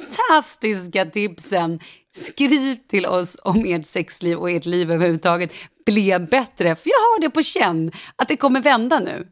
[0.00, 1.80] fantastiska tipsen,
[2.16, 5.52] skriv till oss om ert sexliv och ert liv överhuvudtaget
[5.86, 6.76] blev bättre.
[6.76, 9.26] För jag har det på känn att det kommer vända nu.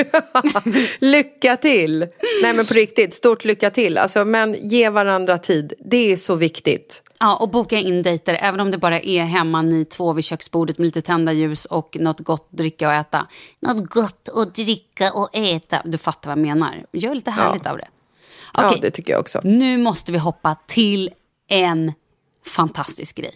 [0.98, 1.98] lycka till!
[2.42, 3.98] Nej men på riktigt, stort lycka till.
[3.98, 7.02] Alltså, men ge varandra tid, det är så viktigt.
[7.20, 10.78] Ja, och boka in dejter, även om det bara är hemma ni två vid köksbordet
[10.78, 13.26] med lite tända ljus och något gott att dricka och äta.
[13.60, 15.82] Något gott att dricka och äta.
[15.84, 16.86] Du fattar vad jag menar.
[16.92, 17.88] Gör lite härligt av det.
[18.54, 19.40] Ja, Okej, det tycker jag också.
[19.44, 21.10] nu måste vi hoppa till
[21.48, 21.92] en
[22.46, 23.34] fantastisk grej.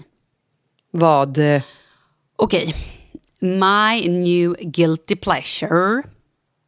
[0.90, 1.38] Vad?
[2.36, 2.74] Okej,
[3.40, 6.02] my new guilty pleasure.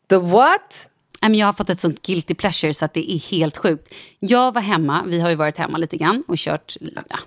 [0.08, 0.88] The what?
[1.20, 3.94] Jag har fått ett sånt guilty pleasure så att det är helt sjukt.
[4.18, 6.76] Jag var hemma, vi har ju varit hemma lite grann och kört...
[6.80, 7.18] Ja,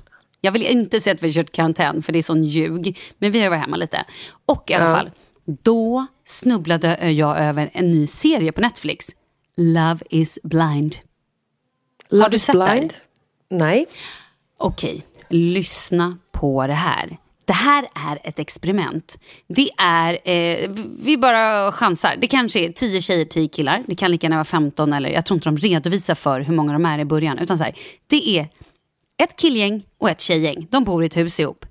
[0.42, 3.00] jag vill inte säga att vi har kört karantän för det är sån ljug.
[3.18, 4.06] Men vi har varit hemma lite.
[4.46, 5.12] Och i alla fall,
[5.46, 9.08] då snubblade jag över en ny serie på Netflix.
[9.58, 10.96] Love is blind.
[12.10, 12.94] Love du is sett blind?
[13.50, 13.86] Nej.
[14.58, 17.18] Okej, lyssna på det här.
[17.52, 19.18] Det här är ett experiment.
[19.48, 22.16] Det är, eh, vi bara chansar.
[22.22, 23.84] Det kanske är 10 tjejer, 10 killar.
[23.88, 26.74] Det kan lika gärna vara 15 eller jag tror inte de redovisar för hur många
[26.74, 27.40] de är i början.
[27.40, 27.76] Utan så här,
[28.08, 28.48] det är
[29.24, 30.68] ett killgäng och ett tjejgäng.
[30.72, 31.66] De bor i ett hus ihop.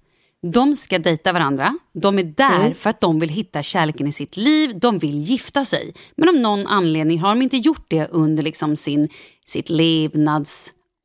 [0.53, 1.79] De ska dejta varandra.
[1.93, 2.75] De är där Mm.
[2.75, 4.79] för att de vill hitta kärleken i sitt liv.
[4.79, 5.95] De vill gifta sig.
[6.17, 9.09] Men av någon anledning har de inte gjort det under liksom sin,
[9.47, 9.71] sitt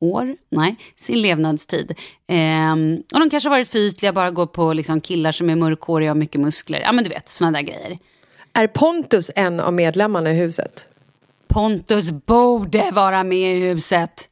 [0.00, 0.36] levnadsår.
[0.50, 1.94] Nej, sin levnadstid.
[2.28, 5.56] Ehm, och de kanske har varit för ytliga, bara går på liksom killar som är
[5.56, 6.80] mörkhåriga och mycket muskler.
[6.80, 7.98] Ja men du vet, såna där grejer.
[8.52, 10.88] Är Pontus en av medlemmarna i huset?
[11.48, 14.28] Pontus borde vara med i huset.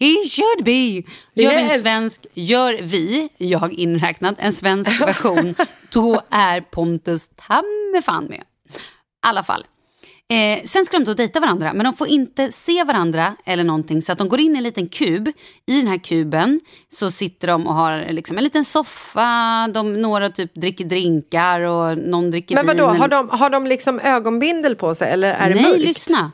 [0.00, 1.10] He should be.
[1.42, 1.80] Gör vi en Yes.
[1.82, 5.54] svensk, gör vi, jag inräknad, en svensk version,
[5.92, 8.40] då är Pontus ta med fan med.
[8.40, 9.64] I alla fall.
[10.32, 14.02] Eh, sen ska de då dejta varandra, men de får inte se varandra eller någonting.
[14.02, 15.28] Så att de går in i en liten kub.
[15.66, 19.68] I den här kuben så sitter de och har liksom en liten soffa.
[19.74, 22.76] De, några typ dricker drinkar och någon dricker Men vin.
[22.76, 25.80] vadå, eller- har de, har de liksom ögonbindel på sig eller är det Nej, mörkt?
[25.80, 26.32] lyssna.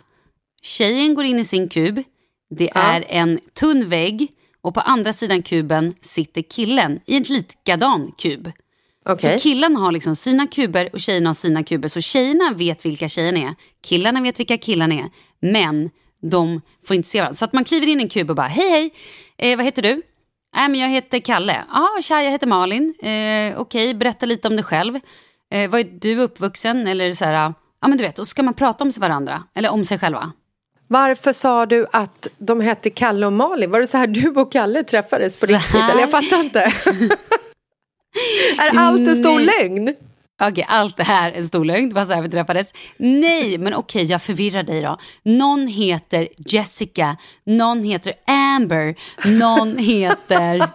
[0.62, 2.02] Tjejen går in i sin kub.
[2.50, 4.28] Det är en tunn vägg
[4.62, 8.50] och på andra sidan kuben sitter killen i en likadan kub.
[9.08, 9.38] Okej.
[9.38, 11.88] Så killarna har liksom sina kuber och tjejerna har sina kuber.
[11.88, 15.10] Så tjejerna vet vilka tjejerna är, killarna vet vilka killarna är.
[15.40, 15.90] Men
[16.22, 17.36] de får inte se varandra.
[17.36, 18.90] Så att man kliver in i en kub och bara, hej hej,
[19.52, 20.02] eh, vad heter du?
[20.56, 21.64] Nej men jag heter Kalle.
[21.72, 22.94] Ja, ah, tja jag heter Malin.
[23.02, 25.00] Eh, Okej, berätta lite om dig själv.
[25.52, 26.86] Eh, var är du uppvuxen?
[26.86, 29.42] Eller så här, ja men du vet, och så ska man prata om varandra.
[29.54, 30.32] Eller om sig själva.
[30.88, 33.70] Varför sa du att de hette Kalle och Malin?
[33.70, 35.70] Var det så här du och Kalle träffades på Så riktigt?
[35.70, 35.90] här.
[35.90, 36.72] Eller jag fattar inte.
[38.58, 39.46] är allt en stor Nej.
[39.46, 39.94] lögn?
[40.42, 41.88] Okej, allt det här är en stor lögn.
[41.88, 42.72] Det var så här vi träffades.
[42.96, 44.98] Nej, men okej, jag förvirrar dig då.
[45.22, 48.94] Någon heter Jessica, någon heter Amber,
[49.38, 50.68] någon heter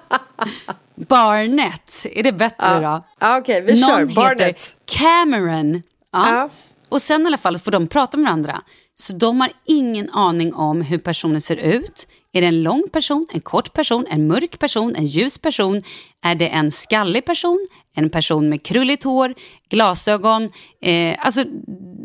[0.95, 2.05] Barnett.
[2.11, 3.03] Är det bättre då?
[3.19, 3.99] Ja, Okej, vi kör.
[3.99, 4.41] Någon Barnet.
[4.47, 5.81] heter Cameron.
[6.11, 6.29] Ja.
[6.29, 6.49] Ja.
[6.89, 8.61] Och sen i alla fall får de prata med varandra.
[8.97, 12.07] Så de har ingen aning om hur personen ser ut.
[12.35, 15.81] Är det en lång person, en kort person, en mörk person, en ljus person?
[16.21, 19.33] Är det en skallig person, en person med krulligt hår,
[19.69, 20.49] glasögon?
[20.81, 21.43] Eh, alltså,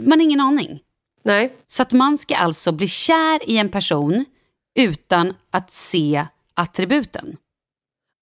[0.01, 0.81] man har ingen aning.
[1.24, 1.53] Nej.
[1.66, 4.24] Så att man ska alltså bli kär i en person
[4.74, 7.37] utan att se attributen.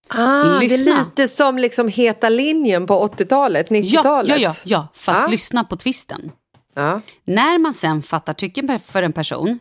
[0.08, 4.28] Ah, det är lite som liksom heta linjen på 80-talet, Ja, 90-talet.
[4.28, 5.30] ja, ja, ja, fast Ja.
[5.30, 6.32] lyssna på twisten.
[6.74, 7.00] Ja.
[7.24, 9.58] När man sen fattar tycken för en person,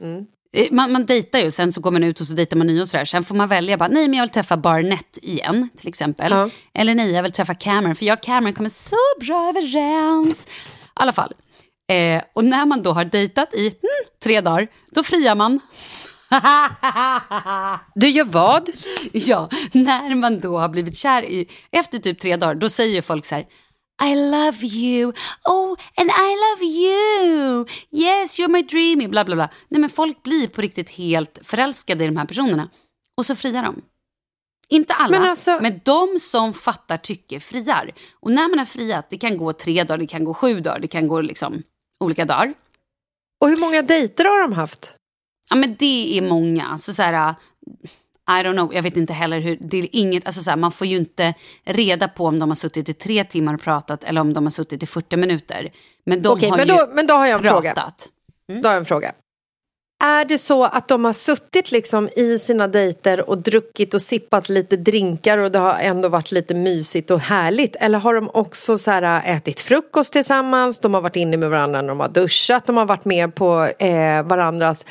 [0.00, 0.26] Mm.
[0.54, 2.82] Eh, man, man dejtar ju, sen så går man ut och så dejtar man nya
[2.82, 3.04] och sådär.
[3.04, 6.32] Sen får man välja, bara, nej men jag vill träffa Barnett igen till exempel.
[6.32, 6.50] Ja.
[6.74, 10.46] Eller nej, jag vill träffa Cameron, för jag och Cameron kommer så bra överens.
[10.46, 10.50] I
[10.94, 11.32] alla fall.
[11.88, 15.60] Eh, och när man då har dejtat i hmm, tre dagar, då friar man.
[17.94, 18.70] Du gör vad?
[19.12, 23.26] Ja, när man då har blivit kär i, efter typ tre dagar, då säger folk
[23.26, 23.44] så här,
[24.02, 25.12] I love you,
[25.44, 29.48] oh and I love you, yes you're my dreamy, bla bla bla.
[29.68, 32.70] Nej men folk blir på riktigt helt förälskade i de här personerna.
[33.16, 33.82] Och så friar de.
[34.68, 37.92] Inte alla, Men men, alltså- de som fattar tycke friar.
[38.20, 40.78] Och när man har friat, det kan gå tre dagar, det kan gå sju dagar,
[40.78, 41.62] det kan gå liksom
[42.04, 42.54] olika dagar.
[43.40, 44.96] Och hur många dejter har de haft?
[45.50, 46.66] Ja men det är många.
[46.66, 47.34] Alltså så här,
[48.30, 50.72] I don't know, jag vet inte heller hur, det är inget, alltså så här, man
[50.72, 54.20] får ju inte reda på om de har suttit i tre timmar och pratat eller
[54.20, 55.70] om de har suttit i 40 minuter.
[56.06, 57.74] Men de Okej, har men ju då, men då har jag en fråga.
[57.74, 58.08] pratat.
[58.62, 59.12] Då har jag en fråga.
[60.04, 64.48] Är det så att de har suttit liksom i sina dejter och druckit och sippat
[64.48, 67.76] lite drinkar och det har ändå varit lite mysigt och härligt?
[67.76, 71.82] Eller har de också så här, ätit frukost tillsammans, de har varit inne med varandra
[71.82, 74.84] när de har duschat, de har varit med på eh, varandras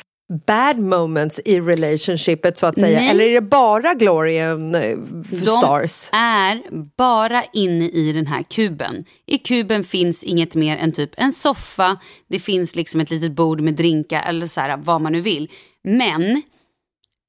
[0.46, 3.00] bad moments i relationshipet så att säga?
[3.00, 3.10] Nej.
[3.10, 4.98] Eller är det bara glory and eh,
[5.42, 6.08] stars?
[6.10, 6.62] De är
[6.96, 9.04] bara inne i den här kuben.
[9.26, 11.98] I kuben finns inget mer än typ en soffa,
[12.28, 15.50] det finns liksom ett litet bord med drinkar eller så här, vad man nu vill.
[15.84, 16.42] Men,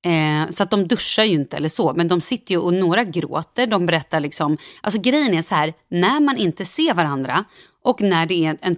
[0.06, 3.04] eh, så att de duschar ju inte eller så, men de sitter ju och några
[3.04, 7.46] gråter, de berättar liksom, alltså grejen är så här, när man inte ser varandra
[7.84, 8.78] och när det är en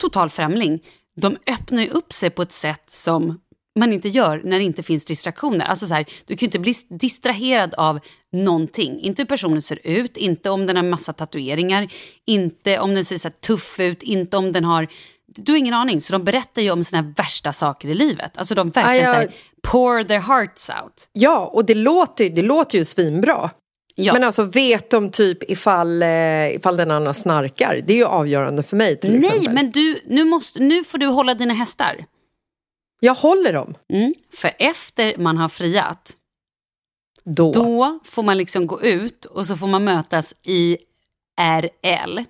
[0.00, 0.80] total främling,
[1.16, 3.40] de öppnar ju upp sig på ett sätt som
[3.78, 5.64] man inte gör när det inte finns distraktioner.
[5.64, 8.00] Alltså så här, du kan ju inte bli distraherad av
[8.32, 9.00] någonting.
[9.00, 11.88] Inte hur personen ser ut, inte om den har massa tatueringar,
[12.26, 14.88] inte om den ser så tuff ut, inte om den har...
[15.26, 16.00] Du har ingen aning.
[16.00, 18.38] Så de berättar ju om sina värsta saker i livet.
[18.38, 19.14] Alltså de verkligen Ah, ja.
[19.14, 21.08] så här, pour their hearts out.
[21.12, 23.50] Ja, och det låter, det låter ju svinbra.
[23.98, 24.12] Ja.
[24.12, 27.80] Men alltså vet de typ ifall, eh, ifall den andra snarkar?
[27.86, 29.54] Det är ju avgörande för mig till Nej, exempel.
[29.54, 32.04] men du, nu, måste, nu får du hålla dina hästar.
[33.00, 33.74] Jag håller dem.
[33.92, 34.14] Mm.
[34.34, 36.16] För efter man har friat,
[37.24, 37.52] då?
[37.52, 40.78] Då får man liksom gå ut och så får man mötas i
[41.40, 42.24] RL.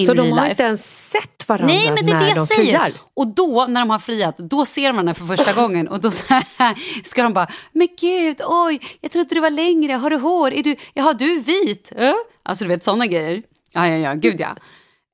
[0.00, 0.50] In så de har life.
[0.50, 2.62] inte ens sett varandra Nej, men det är när det de jag säger.
[2.78, 2.92] friar?
[3.14, 6.10] Och då, när de har friat, då ser de varandra för första gången och då
[6.28, 10.52] här, ska de bara, men gud, oj, jag trodde du var längre, har du hår,
[10.52, 11.92] är du, jaha, du är vit?
[11.96, 12.12] Äh?
[12.42, 13.42] Alltså du vet sådana grejer.
[13.72, 14.56] Ja, ja, ja, gud ja.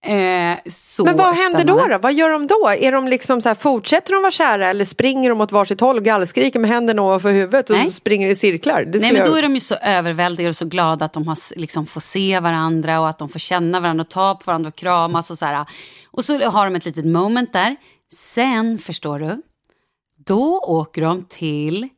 [0.06, 0.58] Eh,
[1.04, 1.94] Men vad händer då, spännande.
[1.94, 1.98] då?
[1.98, 2.68] Vad gör de då?
[2.80, 5.96] Är de liksom så här, fortsätter de vara kära eller springer de åt varsitt håll
[5.96, 7.84] och gallskriker med händerna ovanför huvudet och Nej.
[7.86, 8.84] så springer i cirklar?
[8.84, 11.28] Det Nej men jag- då är de ju så överväldigade och så glada att de
[11.28, 14.68] har, liksom, får se varandra och att de får känna varandra och ta på varandra
[14.68, 15.66] och kramas och så här.
[16.10, 17.76] Och så har de ett litet moment där.
[18.14, 19.42] Sen, förstår du,
[20.26, 21.88] då åker de till...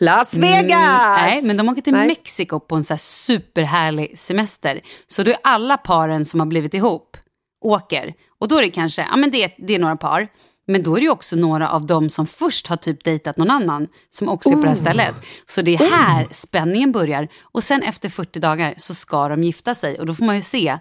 [0.00, 1.18] Las Vegas!
[1.18, 2.06] Mm, nej, men de åker till Nej.
[2.06, 4.80] Mexiko på en så här superhärlig semester.
[5.06, 7.16] Så då är alla paren som har blivit ihop
[7.60, 8.14] åker.
[8.40, 10.28] Och då är det kanske, ja men det, det är några par.
[10.66, 13.50] Men då är det ju också några av dem som först har typ dejtat någon
[13.50, 15.14] annan som också är på det här stället.
[15.46, 17.28] Så det är här spänningen börjar.
[17.42, 20.42] Och sen efter 40 dagar så ska de gifta sig och då får man ju
[20.42, 20.78] se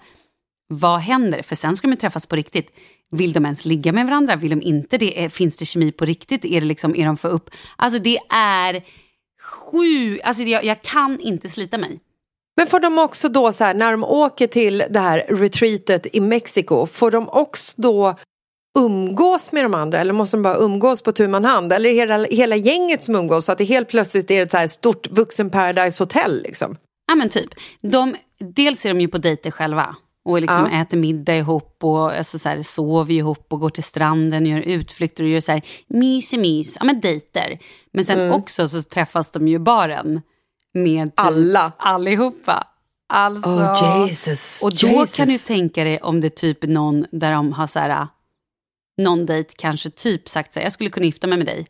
[0.68, 1.42] vad händer?
[1.42, 2.76] För sen ska de ju träffas på riktigt.
[3.12, 4.36] Vill de ens ligga med varandra?
[4.36, 5.34] Vill de inte det?
[5.34, 6.46] Finns det kemi på riktigt?
[6.46, 7.50] Är, det liksom, är de för upp?
[7.76, 8.84] Alltså det är
[9.50, 10.20] sju...
[10.24, 12.00] Alltså jag, jag kan inte slita mig.
[12.58, 16.20] Men får de också då så här, när de åker till det här retreatet i
[16.20, 18.16] Mexiko, får de också då
[18.80, 21.74] umgås med de andra eller måste de bara umgås på tu man hand?
[21.74, 24.58] Eller är hela, hela gänget som umgås så att det helt plötsligt är ett så
[24.58, 26.78] här stort vuxen paradise hotell liksom?
[27.08, 27.50] Ja men typ.
[27.82, 29.96] De, dels är de ju på dejter själva.
[30.26, 30.82] Och liksom Ja.
[30.82, 34.60] äter middag ihop och alltså så här, sover ihop och går till stranden och gör
[34.62, 36.78] utflykter och gör så här mys mys.
[36.80, 37.60] Ja men dejter.
[37.94, 38.34] Men sen Mm.
[38.34, 40.22] också så träffas de ju i baren.
[40.74, 41.72] Med typ Alla.
[41.78, 42.64] Allihopa.
[43.14, 43.50] Alltså.
[43.50, 44.64] Oh, Jesus.
[44.64, 45.16] Och då Jesus.
[45.16, 48.08] kan du tänka dig om det är typ någon där de har så här,
[48.98, 51.68] någon dejt kanske typ sagt så här, jag skulle kunna gifta mig med dig.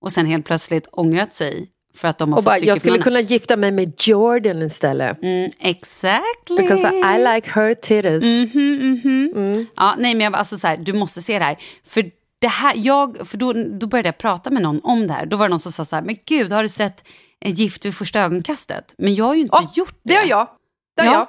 [0.00, 2.98] Och sen helt plötsligt ångrat sig för att de har Och fått bara, jag skulle
[2.98, 5.22] kunna gifta mig med Jordan istället.
[5.22, 6.56] Mm, exactly.
[6.56, 8.24] Because I like her titties.
[8.54, 9.00] Mhm,
[9.34, 9.66] mhm.
[9.76, 11.56] Ja, nej, men jag, alltså, så här, du måste se det här.
[11.86, 15.26] För, det här jag, för då, då började jag prata med någon om det här.
[15.26, 17.04] Då var det någon som sa så här, men gud, har du sett
[17.44, 18.94] Gift vid första ögonkastet?
[18.98, 20.14] Men jag har ju inte Ja, gjort det.
[20.14, 20.48] Det har jag.
[20.96, 21.18] Det har Ja.
[21.18, 21.28] jag.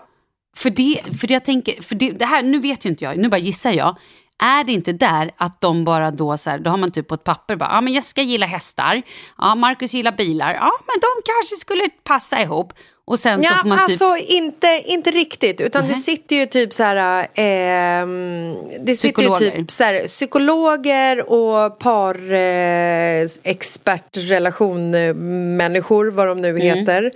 [0.58, 3.18] För det, för det jag tänker, för det, det här, nu vet ju inte jag,
[3.18, 3.96] nu bara gissar jag.
[4.44, 7.16] Är det inte där att de bara då så här, då har man typ på
[7.16, 9.02] ett papper bara, ja men Jessica gillar hästar,
[9.38, 12.74] ja Marcus gillar bilar, ja men de kanske skulle passa ihop.
[13.08, 13.90] Och sen så Ja, får man typ...
[14.02, 15.62] alltså inte, inte riktigt.
[15.62, 16.02] Utan det Nej.
[16.02, 17.28] sitter ju typ så här...
[17.36, 19.52] ehm, det sitter ju Psykologer.
[19.52, 26.62] typ så här, psykologer och par eh, expertrelationmänniskor, vad de nu Mm.
[26.62, 27.12] heter.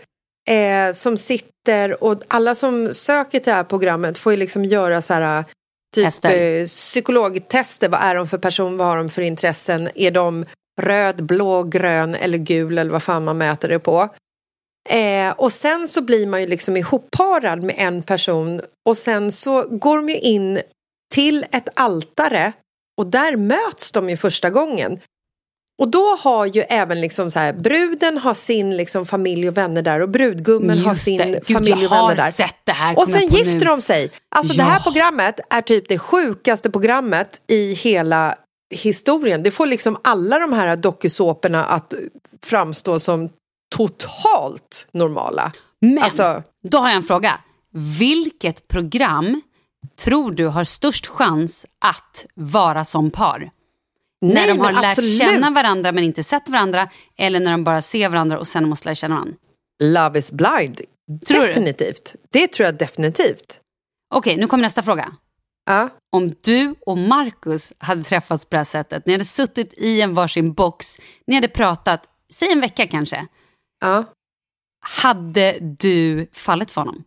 [0.50, 5.02] Eh, som sitter och alla som söker till det här programmet får ju liksom göra
[5.02, 5.46] så här
[5.96, 6.60] typ Tester.
[6.62, 7.90] eh, psykologtester.
[7.90, 8.78] Vad är de för person?
[8.78, 9.90] Vad har de för intressen?
[9.96, 10.46] Är de
[10.82, 14.10] röd, blå, grön eller gul eller vad fan man mäter det på?
[14.90, 19.64] Eh, och sen så blir man ju liksom ihopparad med en person och sen så
[19.64, 20.62] går de ju in
[21.14, 22.54] till ett altare
[22.98, 25.00] och där möts de ju första gången.
[25.80, 29.82] Och då har ju även liksom så här, bruden har sin liksom familj och vänner
[29.82, 31.26] där och brudgummen har Just sin det.
[31.48, 32.32] Gud, familj och jag har vänner där.
[32.32, 32.98] sett det här.
[33.00, 33.66] Och sen gifter nu.
[33.66, 34.12] de sig.
[34.36, 34.66] Alltså det Ja.
[34.70, 38.36] här programmet är typ det sjukaste programmet i hela
[38.76, 39.44] historien.
[39.44, 41.94] Det får liksom alla de här dokusåporna att
[42.44, 43.30] framstå som
[43.76, 45.52] totalt normala.
[45.82, 47.40] Men Alltså- då har jag en fråga.
[48.00, 49.42] Vilket program
[50.00, 53.50] tror du har störst chans att vara som par?
[54.22, 55.18] När Nej, de har lärt absolut.
[55.18, 58.86] känna varandra men inte sett varandra eller när de bara ser varandra och sen måste
[58.88, 59.36] lära känna varandra?
[59.84, 60.82] Love is blind.
[61.28, 61.48] Tror du?
[61.48, 62.16] definitivt.
[62.32, 63.60] Det tror jag definitivt.
[64.16, 65.12] Okej, nu kommer nästa fråga.
[65.66, 65.90] Ja.
[66.16, 70.14] Om du och Marcus hade träffats på det här sättet, ni hade suttit i en
[70.14, 70.98] varsin box,
[71.28, 72.04] ni hade pratat,
[72.34, 73.28] säg en vecka kanske,
[73.82, 74.04] Ja.
[75.02, 77.04] hade du fallit för honom?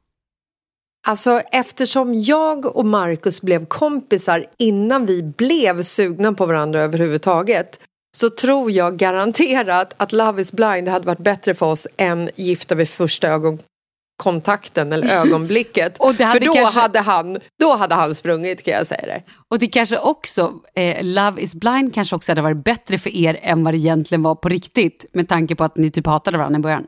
[1.07, 7.81] Alltså eftersom jag och Marcus blev kompisar innan vi blev sugna på varandra överhuvudtaget
[8.17, 12.75] så tror jag garanterat att Love is blind hade varit bättre för oss än Gifta
[12.75, 15.97] vid första ögonkontakten eller ögonblicket.
[15.99, 19.23] För då, kanske- hade han, då hade han sprungit kan jag säga det.
[19.49, 23.39] Och det kanske också, eh, Love is blind kanske också hade varit bättre för er
[23.43, 26.59] än vad det egentligen var på riktigt med tanke på att ni typ hatade varandra
[26.59, 26.87] i början.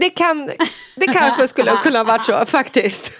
[0.00, 0.50] Det, kan,
[0.94, 3.12] det kanske skulle kunna ha varit så faktiskt.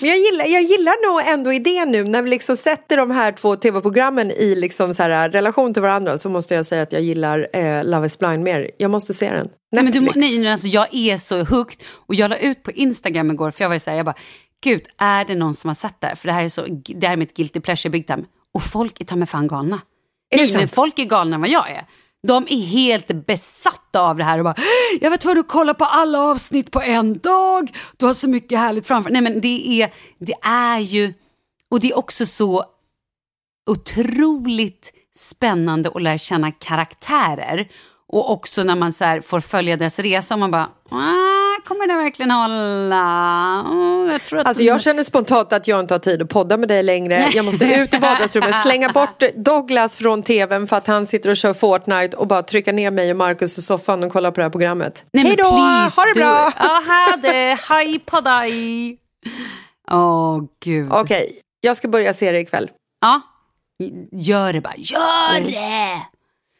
[0.00, 3.32] Men jag gillar, jag gillar nog ändå idén nu när vi liksom sätter de här
[3.32, 7.02] två tv-programmen i liksom så här relation till varandra så måste jag säga att jag
[7.02, 8.70] gillar eh, Love is blind mer.
[8.78, 9.48] Jag måste se den.
[9.72, 10.38] Nej, men du, Netflix.
[10.38, 13.68] nej, alltså, jag är så hooked och jag la ut på Instagram igår för jag
[13.68, 14.18] var ju så här, jag bara,
[14.64, 16.14] gud, är det någon som har sett det här?
[16.14, 18.24] För det här är, så, det här är mitt guilty pleasure big time.
[18.54, 19.80] Och folk är ta mig fan galna.
[20.30, 21.84] Är Nej, men folk är galna än vad jag är.
[22.26, 24.54] De är helt besatta av det här och bara
[25.00, 28.58] “Jag vet vad du kollar på alla avsnitt på en dag, du har så mycket
[28.58, 31.14] härligt framför Nej men det är, det är ju,
[31.70, 32.64] och det är också så
[33.70, 37.68] otroligt spännande att lära känna karaktärer.
[38.08, 41.49] Och också när man så här får följa deras resa och man bara Aah!
[41.64, 43.62] Kommer det verkligen hålla?
[43.62, 46.56] Oh, jag, tror att Alltså jag känner spontant att jag inte har tid att podda
[46.56, 47.28] med dig längre.
[47.32, 51.36] Jag måste ut i vardagsrummet, slänga bort Douglas från tvn för att han sitter och
[51.36, 54.42] kör Fortnite och bara trycka ner mig och Markus i soffan och kolla på det
[54.42, 55.04] här programmet.
[55.12, 56.50] Nej, Hej då, ha det bra!
[56.56, 57.58] Ha det.
[57.68, 58.96] Hej på dig.
[59.90, 60.92] Åh, gud.
[60.92, 62.70] Okej, jag ska börja se det ikväll.
[63.00, 63.20] Ja,
[64.12, 64.74] gör det bara.
[64.76, 66.02] Gör det!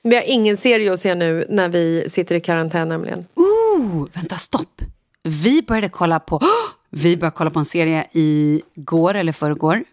[0.03, 3.27] Jag har ingen serie att se nu när vi sitter i karantän nämligen.
[3.37, 4.83] Oh, vänta, stopp.
[5.23, 6.41] Vi började kolla på,
[6.91, 9.85] vi började kolla på en serie i går eller förrgår.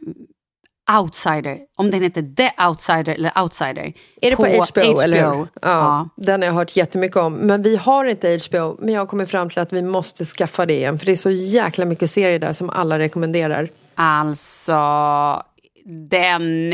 [1.00, 3.94] Outsider, om den heter The Outsider eller Outsider.
[4.22, 5.38] Är det på, HBO, eller hur?
[5.38, 6.10] Ja, Ja.
[6.16, 7.34] Den har jag hört jättemycket om.
[7.34, 8.78] Men vi har inte HBO.
[8.80, 11.00] Men jag har kommit fram till att vi måste skaffa det igen.
[11.00, 13.70] För det är så jäkla mycket serier där som alla rekommenderar.
[13.96, 14.74] Alltså,
[16.10, 16.74] den...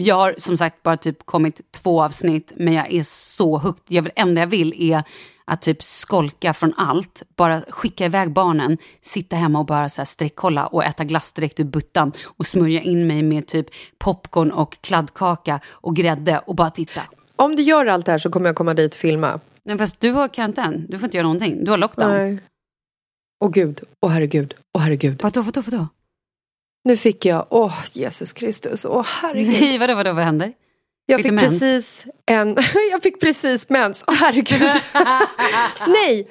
[0.00, 3.74] Jag har som sagt bara typ kommit två avsnitt, men jag är så.
[3.88, 5.02] Jag vill, enda jag vill är
[5.44, 10.06] att typ skolka från allt, bara skicka iväg barnen, sitta hemma och bara så här
[10.06, 13.66] sträckkolla och äta glass direkt ur buttan och smörja in mig med typ
[13.98, 17.00] popcorn och kladdkaka och grädde och bara titta.
[17.36, 19.40] Om du gör allt det här så kommer jag komma dit och filma.
[19.62, 21.64] Nej, fast du har karantän, du får inte göra någonting.
[21.64, 22.10] Du har lockdown.
[22.10, 22.38] Nej.
[23.44, 25.22] Åh gud, åh herregud, åh herregud.
[25.22, 25.88] Vadå, vadå, vadå?
[26.84, 29.52] Nu fick jag, åh Jesus Kristus, åh herregud.
[29.60, 30.52] Nej, vadå, vadå, vad händer?
[31.06, 32.56] Jag Fick fick, precis en,
[32.90, 34.70] jag fick precis mens, åh herregud.
[35.86, 36.28] Nej,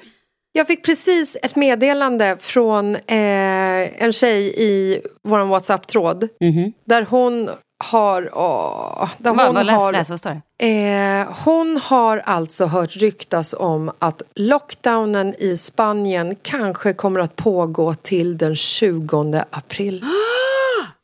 [0.52, 6.28] jag fick precis ett meddelande från eh, en tjej i vår WhatsApp-tråd.
[6.40, 6.72] Mhm.
[6.84, 7.50] Där hon
[7.84, 10.66] har, åh, där Vad, hon vad, läs, har läs, vad står det?
[10.66, 17.94] Eh, hon har alltså hört ryktas om att lockdownen i Spanien kanske kommer att pågå
[17.94, 20.04] till den 20 april.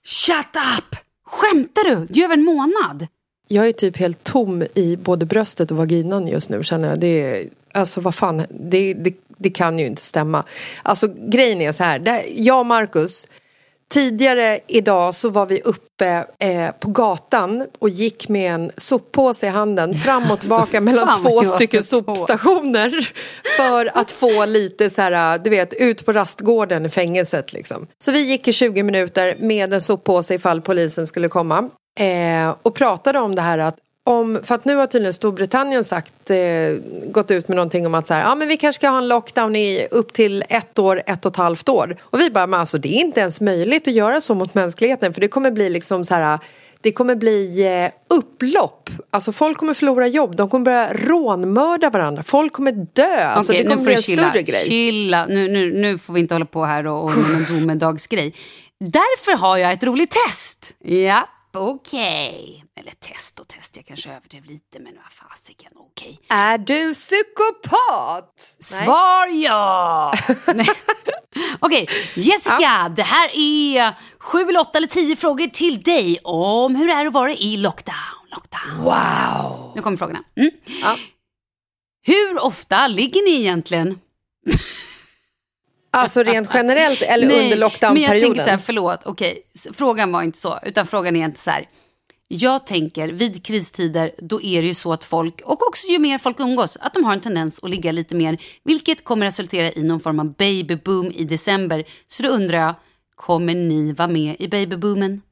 [0.05, 0.97] Shut up!
[1.27, 2.07] Skämtar du?
[2.07, 3.07] Det är över en månad.
[3.49, 7.01] Jag är typ helt tom i både bröstet och vaginan just nu känner jag.
[7.01, 10.45] Det är, alltså vad fan, det, det, det kan ju inte stämma.
[10.83, 13.27] Alltså grejen är så här, jag och Marcus
[13.91, 19.49] Tidigare idag så var vi uppe eh, på gatan och gick med en soppåse i
[19.49, 23.13] handen fram och tillbaka mellan två stycken sopstationer
[23.57, 27.87] för att få lite så här, du vet, ut på rastgården i fängelset liksom.
[28.05, 31.71] Så vi gick i 20 minuter med en soppåse ifall polisen skulle komma
[32.01, 33.77] eh, och pratade om det här att
[34.11, 36.39] om, för att nu har tydligen Storbritannien sagt, eh,
[37.07, 39.09] gått ut med någonting om att så här, ja men vi kanske ska ha en
[39.09, 41.97] lockdown i upp till ett år, ett och ett halvt år.
[42.03, 45.15] Och vi bara, men alltså det är inte ens möjligt att göra så mot mänskligheten
[45.15, 46.39] för det kommer bli liksom så här
[46.83, 48.91] det kommer bli eh, upplopp.
[49.11, 53.25] Alltså folk kommer förlora jobb, de kommer börja rånmörda varandra, folk kommer dö.
[53.25, 54.23] Alltså Okej, det kommer bli en chilla.
[54.23, 54.65] större grej.
[54.65, 55.27] Chilla.
[55.27, 58.35] Nu, nu, nu får vi inte hålla på här och, och någon domedagsgrej.
[58.79, 60.75] Därför har jag ett roligt test.
[60.79, 62.65] Ja, okej.
[62.81, 66.21] Eller test och test, jag kanske överdrev lite, men vad fasiken, okej.
[66.29, 68.57] Är du psykopat?
[68.73, 68.85] Nej.
[68.85, 70.13] Svar ja!
[70.55, 70.71] Nej.
[71.59, 76.87] Okej, Jessica, det här är sju eller åtta eller tio frågor till dig om hur
[76.87, 77.97] det är att vara i lockdown.
[78.31, 78.85] lockdown.
[78.85, 79.73] Wow!
[79.77, 80.25] Nu kommer frågorna.
[80.37, 80.51] Mm.
[80.83, 80.97] Ja.
[82.03, 84.01] Hur ofta ligger ni egentligen?
[85.91, 88.21] Alltså rent generellt eller under men jag lockdownperioden?
[88.21, 91.69] tänker så här, förlåt, okej, frågan var inte så, utan frågan är inte så här.
[92.33, 96.19] Jag tänker vid kristider, då är det ju så att folk, och också ju mer
[96.19, 99.83] folk umgås, att de har en tendens att ligga lite mer, vilket kommer resultera i
[99.83, 101.85] någon form av babyboom i december.
[102.09, 102.75] Så då undrar jag,
[103.15, 105.23] kommer ni vara med i babyboomen?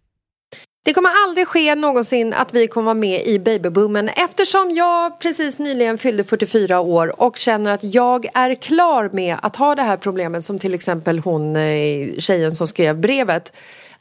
[0.85, 5.59] Det kommer aldrig ske någonsin att vi kommer vara med i babyboomen eftersom jag precis
[5.59, 9.97] nyligen fyllde 44 år och känner att jag är klar med att ha det här
[9.97, 13.53] problemet som till exempel hon eh, tjejen som skrev brevet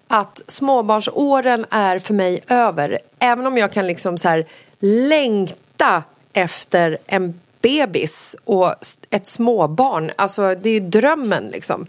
[0.07, 2.99] att småbarnsåren är för mig över.
[3.19, 4.45] Även om jag kan liksom så här
[4.79, 6.03] längta
[6.33, 8.73] efter en bebis och
[9.09, 10.11] ett småbarn.
[10.15, 11.87] Alltså det är ju drömmen liksom.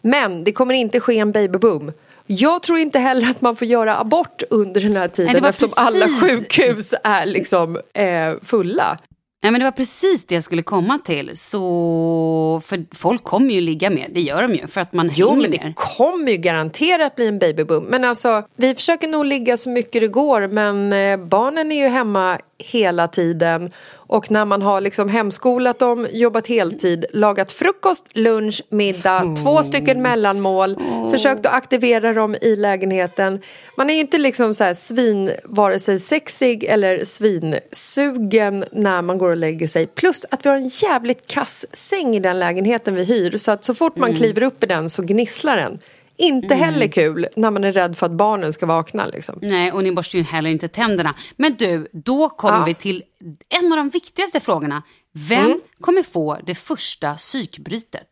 [0.00, 1.92] Men det kommer inte ske en babyboom.
[2.26, 5.68] Jag tror inte heller att man får göra abort under den här tiden Nej, eftersom
[5.68, 8.98] precis- alla sjukhus är liksom eh, fulla.
[9.44, 11.38] Nej men det var precis det jag skulle komma till.
[11.38, 15.28] Så, för folk kommer ju ligga mer, det gör de ju, för att man Jo,
[15.28, 15.58] hänger men mer.
[15.58, 17.84] det kommer ju garanterat bli en babyboom.
[17.84, 21.88] Men alltså, vi försöker nog ligga så mycket det går men eh, barnen är ju
[21.88, 23.72] hemma hela tiden
[24.06, 30.02] och när man har liksom hemskolat dem, jobbat heltid, lagat frukost, lunch, middag, två stycken
[30.02, 30.76] mellanmål,
[31.10, 33.40] försökt att aktivera dem i lägenheten.
[33.76, 39.18] Man är ju inte liksom så här svin, vare sig sexig eller svinsugen när man
[39.18, 39.86] går och lägger sig.
[39.86, 43.64] Plus att vi har en jävligt kass säng i den lägenheten vi hyr så att
[43.64, 45.78] så fort man kliver upp i den så gnisslar den.
[46.16, 49.06] Inte heller kul när man är rädd för att barnen ska vakna.
[49.06, 49.38] Liksom.
[49.42, 51.14] Nej, och ni borstar ju heller inte tänderna.
[51.36, 52.64] Men du, då kommer Ja.
[52.64, 53.02] vi till
[53.48, 54.82] en av de viktigaste frågorna.
[55.12, 55.60] Vem Mm.
[55.80, 58.08] kommer få det första psykbrytet?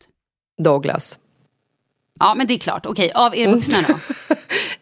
[0.62, 1.18] Douglas.
[2.18, 2.86] Ja, men det är klart.
[2.86, 3.94] Okej, av er vuxna då?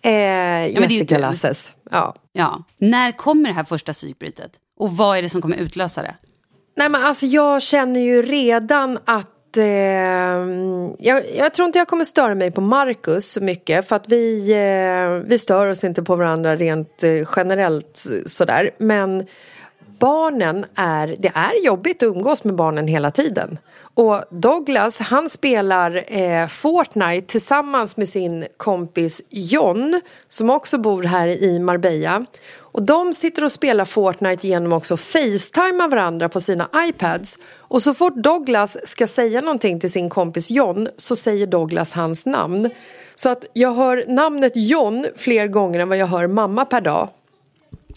[0.03, 1.21] Eh, Jessica du.
[1.21, 1.75] Lasses.
[1.91, 2.15] Ja.
[2.33, 2.65] Ja.
[2.79, 4.51] När kommer det här första psykbrytet?
[4.79, 6.17] Och vad är det som kommer utlösa det?
[6.77, 9.65] Nej men alltså jag känner ju redan att eh,
[10.99, 14.53] jag, jag tror inte jag kommer störa mig på Marcus så mycket för att vi,
[14.53, 18.71] eh, vi stör oss inte på varandra rent eh, generellt sådär.
[18.79, 19.27] Men
[19.99, 23.59] barnen är, det är jobbigt att umgås med barnen hela tiden.
[23.95, 31.29] Och Douglas han spelar eh, Fortnite tillsammans med sin kompis John som också bor här
[31.29, 32.27] i Marbella.
[32.73, 37.39] Och de sitter och spelar Fortnite genom också facetima varandra på sina iPads.
[37.57, 42.27] Och så fort Douglas ska säga någonting till sin kompis John så säger Douglas hans
[42.27, 42.71] namn.
[43.17, 47.09] Så att jag hör namnet John fler gånger än vad jag hör mamma per dag.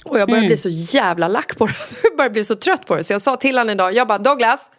[0.06, 1.74] Och jag börjar bli så jävla lack på det.
[2.04, 3.04] Jag börjar bli så trött på det.
[3.04, 4.72] Så jag sa till honom idag, jag bara Douglas.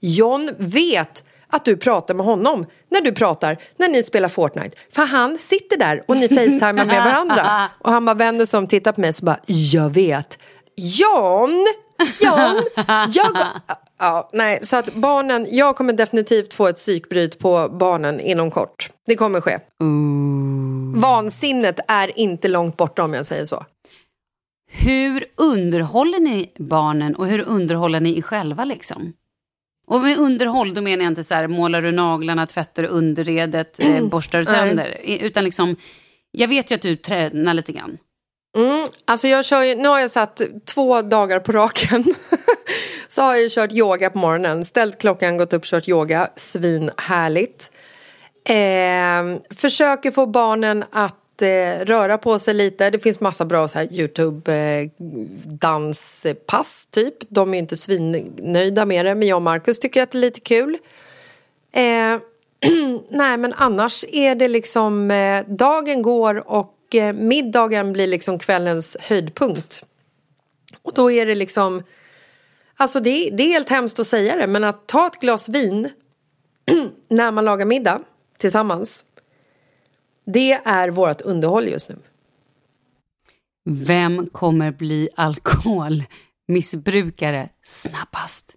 [0.00, 4.76] John vet att du pratar med honom när du pratar när ni spelar Fortnite.
[4.94, 7.68] För han sitter där och ni facetimar med varandra.
[7.80, 10.38] Och han bara vänder sig om och tittar på mig så bara, jag vet.
[10.76, 11.66] John!
[12.20, 12.62] John!
[13.10, 13.36] Jag...
[14.00, 18.90] Ja, nej, så att barnen, jag kommer definitivt få ett psykbryt på barnen inom kort.
[19.06, 19.58] Det kommer ske.
[20.94, 23.64] Vansinnet är inte långt borta om jag säger så.
[24.70, 29.12] Hur underhåller ni barnen och hur underhåller ni er själva liksom?
[29.88, 33.80] Och med underhåll då menar jag inte så här målar du naglarna, tvättar du underredet,
[33.80, 34.96] eh, borstar du tänder.
[35.02, 35.76] I- Utan liksom,
[36.30, 37.98] jag vet ju att du tränar lite grann.
[38.56, 42.04] Mm, alltså jag kör ju, nu har jag satt två dagar på raken.
[43.08, 46.30] så har jag ju kört yoga på morgonen, ställt klockan, gått upp, kört yoga.
[46.36, 47.70] Svinhärligt.
[48.48, 52.90] Eh, försöker få barnen att eh, röra på sig lite.
[52.90, 54.90] Det finns massa bra så här, Youtube eh,
[55.44, 57.14] danspass typ.
[57.28, 60.20] De är ju inte svinnöjda med det, men jag och Marcus tycker att det är
[60.20, 60.78] lite kul.
[61.72, 61.82] Eh,
[63.08, 68.96] nej men annars är det liksom eh, dagen går och eh, middagen blir liksom kvällens
[69.00, 69.84] höjdpunkt.
[70.82, 71.82] Och då är det liksom
[72.80, 75.90] Alltså det, det är helt hemskt att säga det men att ta ett glas vin
[77.08, 78.00] när man lagar middag
[78.38, 79.04] tillsammans
[80.32, 81.96] det är vårt underhåll just nu.
[83.64, 88.54] Vem kommer bli alkoholmissbrukare snabbast?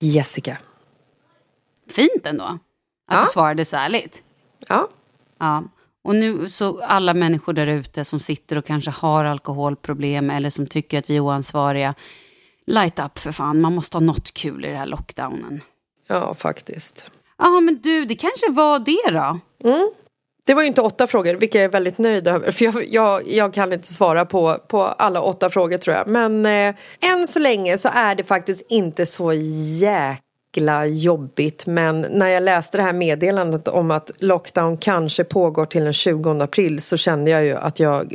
[0.00, 0.58] Jessica.
[1.90, 2.44] Fint ändå.
[2.44, 2.58] Att
[3.10, 3.20] Ja.
[3.20, 4.22] du svarade så ärligt.
[4.68, 4.88] Ja.
[5.38, 5.64] Ja.
[6.04, 10.66] Och nu så alla människor där ute som sitter och kanske har alkoholproblem eller som
[10.66, 11.94] tycker att vi är oansvariga.
[12.66, 15.60] Light up för fan, man måste ha något kul i den här lockdownen.
[16.06, 17.10] Ja faktiskt.
[17.38, 19.40] Ja men du, det kanske var det då.
[20.46, 22.50] Det var ju inte åtta frågor, vilket jag är väldigt nöjd över.
[22.50, 26.06] För jag, jag, jag kan inte svara på, på alla åtta frågor tror jag.
[26.06, 26.74] Men eh,
[27.12, 31.66] än så länge så är det faktiskt inte så jäkla jobbigt.
[31.66, 36.30] Men när jag läste det här meddelandet om att lockdown kanske pågår till den 20
[36.42, 38.14] april så kände jag ju att jag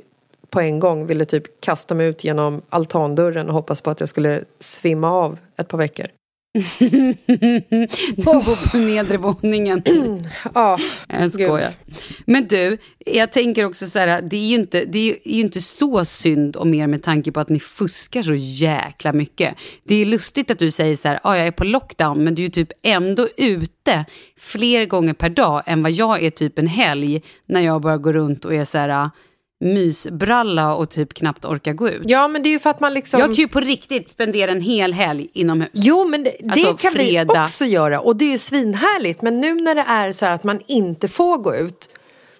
[0.50, 4.10] på en gång ville typ kasta mig ut genom altandörren och hoppas på att jag
[4.10, 6.08] skulle svimma av ett par veckor.
[6.54, 9.84] Du bor på nedre våningen.
[10.54, 11.74] Ja, Jag skojar.
[12.26, 15.62] Men du, jag tänker också så här, det är ju inte, det är ju inte
[15.62, 19.56] så synd om er med tanke på att ni fuskar så jäkla mycket.
[19.84, 22.46] Det är lustigt att du säger så här, ja jag är på lockdown, men du
[22.46, 24.06] är typ ändå ute
[24.38, 28.14] fler gånger per dag än vad jag är typ en helg när jag bara går
[28.14, 29.10] runt och är så här
[29.62, 32.02] mysbralla och typ knappt orkar gå ut.
[32.06, 33.20] ja men det är ju för att man liksom...
[33.20, 35.70] Jag kan ju på riktigt spendera en hel helg inomhus.
[35.74, 37.34] Jo, men det, det Alltså, kan fredag.
[37.34, 39.22] vi också göra och det är ju svinhärligt.
[39.22, 41.90] Men nu när det är så här att man inte får gå ut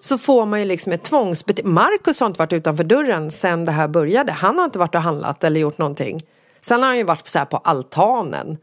[0.00, 1.72] så får man ju liksom ett tvångsbeteende.
[1.74, 4.32] Marcus har inte varit utanför dörren sen det här började.
[4.32, 6.20] Han har inte varit och handlat eller gjort någonting.
[6.60, 8.58] Sen har han ju varit så här på altanen.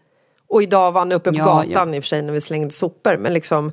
[0.49, 2.69] Och idag var han uppe på Ja, gatan i och för sig när vi slängde
[2.71, 3.17] sopor.
[3.17, 3.71] Men liksom,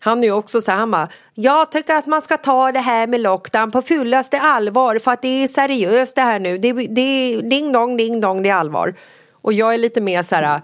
[0.00, 2.78] han är ju också så här, han bara, jag tycker att man ska ta det
[2.78, 6.58] här med lockdown på fullaste allvar för att det är seriöst det här nu.
[6.58, 8.94] Det, det är ding dong, ding dong, det är allvar.
[9.32, 10.60] Och jag är lite mer så här,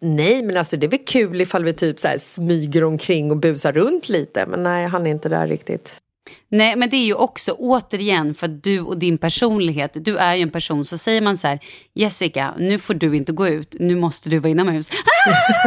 [0.00, 3.36] nej men alltså det är väl kul ifall vi typ så här smyger omkring och
[3.36, 4.46] busar runt lite.
[4.46, 6.00] Men nej, han är inte där riktigt.
[6.48, 10.34] Nej, men det är ju också återigen för att du och din personlighet, du är
[10.34, 11.60] ju en person, så säger man så här,
[11.94, 14.90] Jessica, nu får du inte gå ut, nu måste du vara inomhus.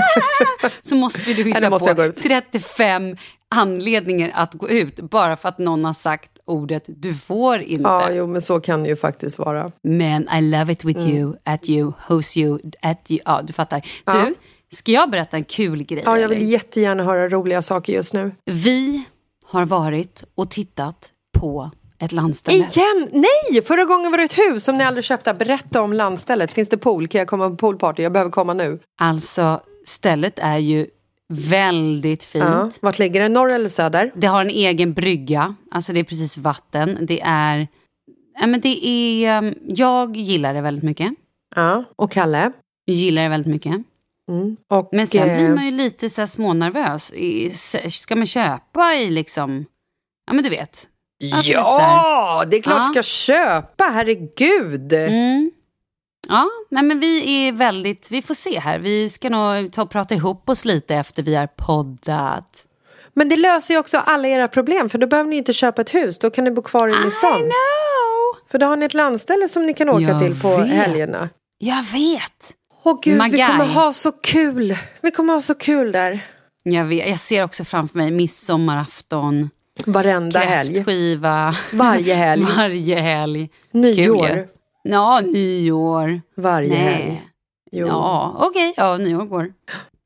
[0.82, 2.18] så måste du hitta måste på ut.
[2.18, 3.18] 35
[3.56, 7.82] anledningar att gå ut, bara för att någon har sagt ordet du får inte.
[7.82, 9.72] Ja, jo, men så kan det ju faktiskt vara.
[9.84, 13.20] Men I love it with you, at you, who's you, at you.
[13.26, 13.82] Ja, du fattar.
[14.06, 14.36] Du,
[14.72, 16.02] ska jag berätta en kul grej?
[16.06, 16.48] Ja, jag vill eller?
[16.48, 18.32] jättegärna höra roliga saker just nu.
[18.46, 19.06] Vi
[19.50, 22.58] har varit och tittat på ett landställe.
[22.58, 23.10] Igen?
[23.12, 23.62] Nej!
[23.64, 25.34] Förra gången var det ett hus som ni aldrig köpte.
[25.34, 26.52] Berätta om landstället.
[26.52, 27.08] Finns det pool?
[27.08, 28.04] Kan jag komma på poolparty?
[28.04, 28.80] Jag behöver komma nu.
[29.02, 30.88] Alltså, stället är ju
[31.34, 32.46] väldigt fint.
[32.48, 32.72] Ja.
[32.82, 33.30] Vart ligger det?
[33.30, 34.12] Norr eller söder?
[34.16, 36.98] Det har en egen brygga, alltså det är precis vatten.
[37.02, 37.68] Det är,
[38.40, 41.14] ja men det är, um, jag gillar det väldigt mycket.
[41.56, 41.84] Ja.
[41.96, 42.52] Och Kalle?
[42.88, 43.74] Gillar det väldigt mycket.
[44.30, 44.58] Mm.
[44.70, 47.12] Och, Men sen eh, blir man ju lite så här smånervös.
[47.14, 47.50] I-
[47.92, 49.66] Ska man köpa i liksom,
[50.28, 50.88] ja men du vet.
[51.34, 51.52] Alltså.
[51.52, 52.84] Ja, det är klart Ja.
[52.84, 53.84] ska köpa.
[53.84, 54.94] Herregud.
[54.94, 55.52] Mm.
[56.30, 58.80] Ja, nej men vi är väldigt, vi får se här.
[58.80, 62.64] Vi ska nog ta och prata ihop oss lite efter vi har poddat.
[63.14, 64.90] Men det löser ju också alla era problem.
[64.90, 66.20] För då behöver ni inte köpa ett hus.
[66.20, 67.40] Då kan ni bo kvar inne i stan.
[67.40, 68.50] know!
[68.52, 70.68] För då har ni ett landställe som ni kan åka Jag till på vet.
[70.70, 71.30] helgerna.
[71.58, 72.54] Jag vet.
[72.88, 73.48] Åh gud, vi Magai.
[73.52, 74.78] kommer ha så kul.
[75.02, 76.26] Vi kommer ha så kul där.
[76.64, 77.10] Jag, vet.
[77.10, 79.50] jag ser också framför mig midsommarafton,
[79.86, 80.74] Varenda helg.
[80.76, 81.56] kräftskiva.
[81.74, 82.44] Varje helg.
[82.58, 83.50] Varje helg.
[83.72, 84.28] Nyår.
[84.28, 84.48] Kul.
[84.84, 86.22] Ja, nyår.
[86.36, 87.06] Varje helg.
[87.06, 87.28] Nej.
[87.72, 87.88] Jo.
[87.88, 88.74] Ja, okej.
[88.78, 89.54] Ja, nyår går.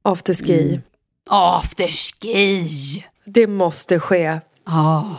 [0.03, 0.67] Afterski.
[0.69, 0.81] Mm.
[1.29, 3.05] Afterski.
[3.25, 4.39] Det måste ske.
[4.65, 5.11] Oh.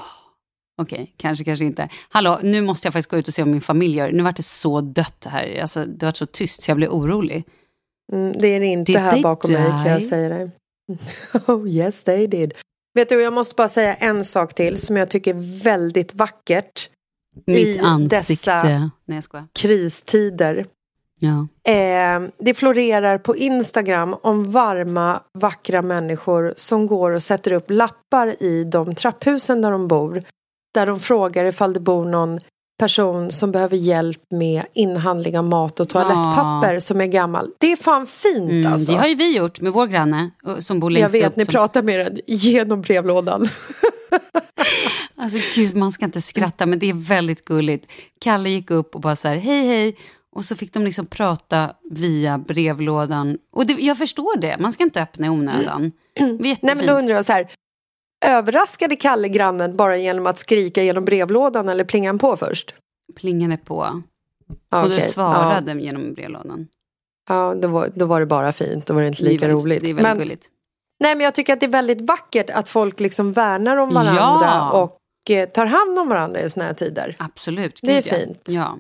[0.82, 1.88] Okej, kanske, kanske inte.
[2.08, 4.12] Hallå, nu måste jag faktiskt gå ut och se vad min familj gör.
[4.12, 5.60] Nu vart det så dött här.
[5.60, 7.44] Alltså, det var så tyst så jag blev orolig.
[8.12, 10.04] Mm, det är det inte Did här bakom mig kan jag die?
[10.04, 10.50] säga dig.
[11.46, 12.54] oh yes they did.
[12.94, 16.88] Vet du, jag måste bara säga en sak till som jag tycker är väldigt vackert.
[17.46, 18.50] Mitt I ansikte.
[18.54, 19.46] dessa- Nej, jag skojar.
[19.52, 20.66] Kristider.
[21.18, 21.46] Ja.
[21.72, 28.42] Eh, det florerar på Instagram om varma, vackra människor som går och sätter upp lappar
[28.42, 30.24] i de trapphusen där de bor.
[30.74, 32.40] Där de frågar ifall det bor någon
[32.78, 37.50] person som behöver hjälp med inhandling av mat och toalettpapper som är gammal.
[37.58, 38.92] Det är fan fint Mm, alltså.
[38.92, 41.36] Det har ju vi gjort med vår granne uh, som bor Jag längst vet, upp.
[41.36, 41.52] ni som...
[41.52, 43.46] pratar med den genom brevlådan.
[45.16, 47.90] Alltså gud, man ska inte skratta, men det är väldigt gulligt.
[48.20, 49.96] Kalle gick upp och bara så här, hej hej.
[50.36, 53.38] Och så fick de liksom prata via brevlådan.
[53.52, 55.92] Och det, jag förstår det, man ska inte öppna i onödan.
[56.14, 56.26] Är
[56.62, 57.48] Nej men då undrar jag så här.
[58.22, 62.74] Överraskade Kalle grannen bara genom att skrika genom brevlådan eller plingade på först?
[63.16, 64.02] Plingade på.
[64.70, 66.68] Ja, och du svarade genom brevlådan.
[67.28, 68.86] Ja, ja då, var, då var det bara fint.
[68.86, 69.82] Då var det inte lika det väldigt, roligt.
[69.82, 70.46] Det är väldigt men, gulligt.
[71.00, 74.46] nej, men jag tycker att det är väldigt vackert att folk liksom värnar om varandra
[74.46, 74.82] Ja.
[74.82, 77.16] och eh, tar hand om varandra i såna här tider.
[77.18, 77.78] Absolut.
[77.82, 78.16] Det är gud, ja.
[78.18, 78.42] fint.
[78.48, 78.78] Ja.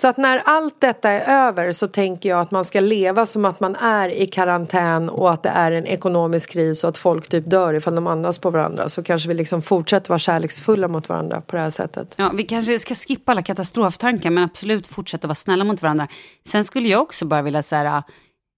[0.00, 3.44] Så att när allt detta är över så tänker jag att man ska leva som
[3.44, 7.28] att man är i karantän och att det är en ekonomisk kris och att folk
[7.28, 8.88] typ dör ifall de andas på varandra.
[8.88, 12.14] Så kanske vi liksom fortsätter vara kärleksfulla mot varandra på det här sättet.
[12.18, 16.08] Ja, vi kanske ska skippa alla katastroftankar men absolut fortsätta vara snälla mot varandra.
[16.48, 18.02] Sen skulle jag också bara vilja säga ah,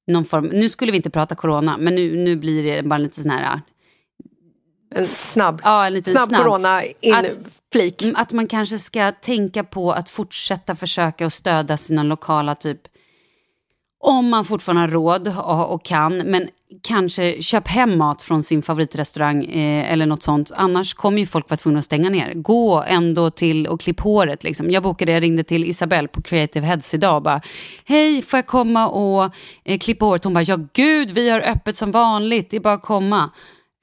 [0.07, 3.23] någon form, nu skulle vi inte prata corona, men nu, nu blir det bara lite
[3.23, 3.61] sån här, ah,
[4.95, 6.43] en snabb, ja, en snabb, snabb.
[6.43, 8.03] corona-inflik.
[8.03, 12.81] Mm, Att man kanske ska tänka på att fortsätta försöka och stödja sina lokala typ
[14.07, 16.49] om man fortfarande har råd och, och kan, men
[16.83, 20.51] kanske köp hem mat från sin favoritrestaurang eh, eller något sånt.
[20.57, 22.35] Annars kommer ju folk vara tvungna att stänga ner.
[22.35, 24.45] Gå ändå till och klipp håret.
[24.45, 24.71] Liksom.
[24.71, 27.41] Jag bokade, jag ringde till Isabelle på Creative Heads idag och bara
[27.85, 29.31] Hej, får jag komma och
[29.65, 30.25] eh, klippa håret?
[30.25, 33.31] Hon bara, ja gud, vi har öppet som vanligt, det är bara att komma.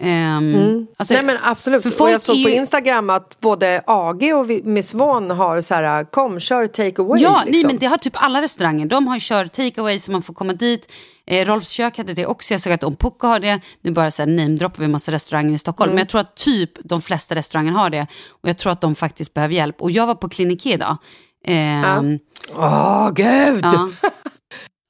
[0.04, 1.84] Ehm, alltså, Nej men absolut.
[1.84, 5.62] för och folk jag såg på ju- Instagram att både AG och Miss Von har
[5.62, 7.22] så här, kom kör take away.
[7.22, 7.68] Ja, nej, liksom.
[7.68, 8.86] men det har typ alla restauranger.
[8.86, 10.92] De har ju kört takeaway så man får komma dit.
[11.28, 12.54] Eh, Rolfs kök hade det också.
[12.54, 13.62] Jag såg att Ompucka har det.
[13.82, 15.90] Nu bara så här namedroppar vi en massa restauranger i Stockholm.
[15.90, 15.96] Mm.
[15.96, 18.08] Men jag tror att typ de flesta restauranger har det.
[18.30, 19.82] Och jag tror att de faktiskt behöver hjälp.
[19.82, 20.98] Och jag var på Klinik idag.
[21.46, 22.20] Ehm,
[22.56, 23.60] Åh gud!
[23.64, 23.90] ja.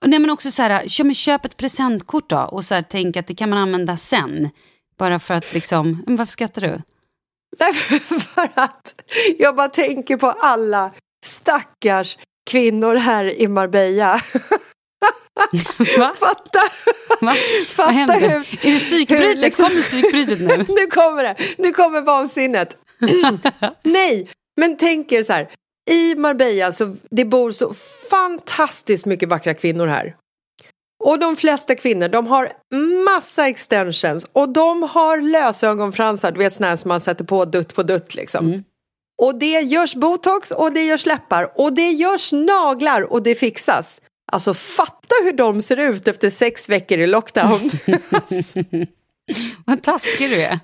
[0.03, 2.37] Och nej, men också så här, köp ett presentkort då.
[2.39, 4.49] Och så här, tänk att det kan man använda sen.
[4.97, 6.81] Bara för att liksom, men varför skrattar du?
[7.59, 7.73] Nej,
[8.35, 9.01] för att
[9.39, 10.91] jag bara tänker på alla
[11.25, 12.17] stackars
[12.49, 14.21] kvinnor här i Marbella.
[15.97, 16.13] Va?
[16.19, 16.59] Fatta!
[17.21, 17.33] Va?
[17.67, 19.37] Fatta Vad hur- Är det psykbrytet?
[19.37, 20.57] liksom- Kommer psykbrytet nu?
[20.75, 21.35] nu kommer det!
[21.57, 22.77] Nu kommer vansinnet.
[23.83, 25.49] Nej, men tänk er så här.
[25.89, 27.73] I Marbella så det bor så
[28.09, 30.15] fantastiskt mycket vackra kvinnor här.
[31.03, 32.53] Och de flesta kvinnor de har
[33.05, 37.83] massa extensions och de har lösögonfransar, du vet här som man sätter på dutt på
[37.83, 38.45] dutt liksom.
[38.47, 38.63] Mm.
[39.21, 44.01] Och det görs botox och det görs läppar och det görs naglar och det fixas.
[44.31, 47.71] Alltså fatta hur de ser ut efter sex veckor i lockdown.
[49.65, 50.59] Vad taskig du är.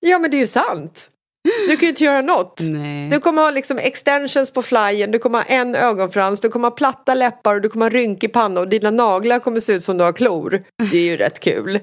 [0.00, 1.10] ja men det är ju sant.
[1.42, 2.60] Du kan ju inte göra något.
[2.60, 3.10] Nej.
[3.10, 6.76] Du kommer ha liksom extensions på flyen, du kommer ha en ögonfrans, du kommer ha
[6.76, 9.98] platta läppar och du kommer ha rynkig panna och dina naglar kommer se ut som
[9.98, 10.64] du har klor.
[10.90, 11.76] Det är ju rätt kul.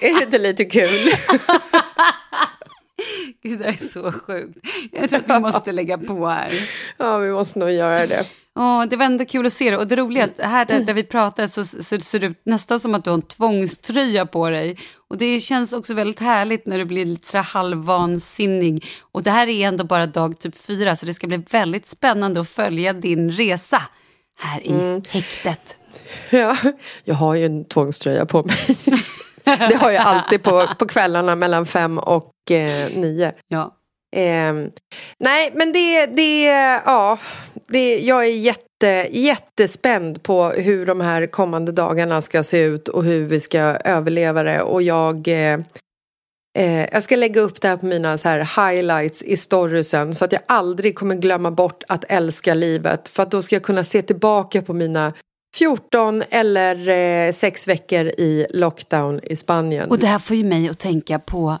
[0.00, 0.90] är det inte lite kul?
[3.42, 4.58] Gud, det här är så sjukt.
[4.92, 6.52] Jag tror att vi måste lägga på här.
[6.98, 8.26] ja, vi måste nog göra det.
[8.58, 9.76] Åh, det var ändå kul att se det.
[9.76, 12.80] Och det roliga att här där, där vi pratar så, så ser det ut nästan
[12.80, 14.76] som att du har en tvångströja på dig.
[15.08, 18.84] Och det känns också väldigt härligt när du blir lite så halvvansinnig.
[19.12, 22.40] Och det här är ändå bara dag typ fyra så det ska bli väldigt spännande
[22.40, 23.82] att följa din resa
[24.38, 25.76] här i häktet.
[26.30, 26.56] Ja,
[27.04, 28.56] jag har ju en tvångströja på mig.
[29.70, 33.32] det har jag alltid på, på kvällarna mellan fem och eh, nio.
[33.48, 33.76] Ja.
[34.16, 34.70] Ehm,
[35.18, 36.44] nej, men det, det,
[36.84, 37.18] ja,
[37.68, 43.04] det, jag är jätte, jättespänd på hur de här kommande dagarna ska se ut och
[43.04, 44.62] hur vi ska överleva det.
[44.62, 45.58] Och jag, eh,
[46.58, 50.24] eh, jag ska lägga upp det här på mina så här highlights i storiesen så
[50.24, 53.08] att jag aldrig kommer glömma bort att älska livet.
[53.08, 55.12] För att då ska jag kunna se tillbaka på mina
[55.58, 56.88] 14 eller
[57.26, 59.90] eh, 6 veckor i lockdown i Spanien.
[59.90, 61.58] Och det här får ju mig att tänka på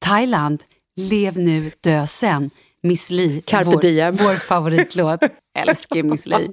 [0.00, 0.62] Thailand,
[0.96, 2.50] Lev nu, dö sen.
[2.82, 4.16] Miss Li, Carpe vår, diem.
[4.16, 5.20] vår favoritlåt.
[5.58, 6.48] Älskar Miss Li.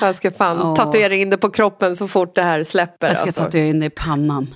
[0.00, 0.74] Jag ska fan Åh.
[0.76, 3.06] tatuera in det på kroppen så fort det här släpper.
[3.06, 3.40] Jag ska alltså.
[3.40, 4.54] tatuera in det i pannan.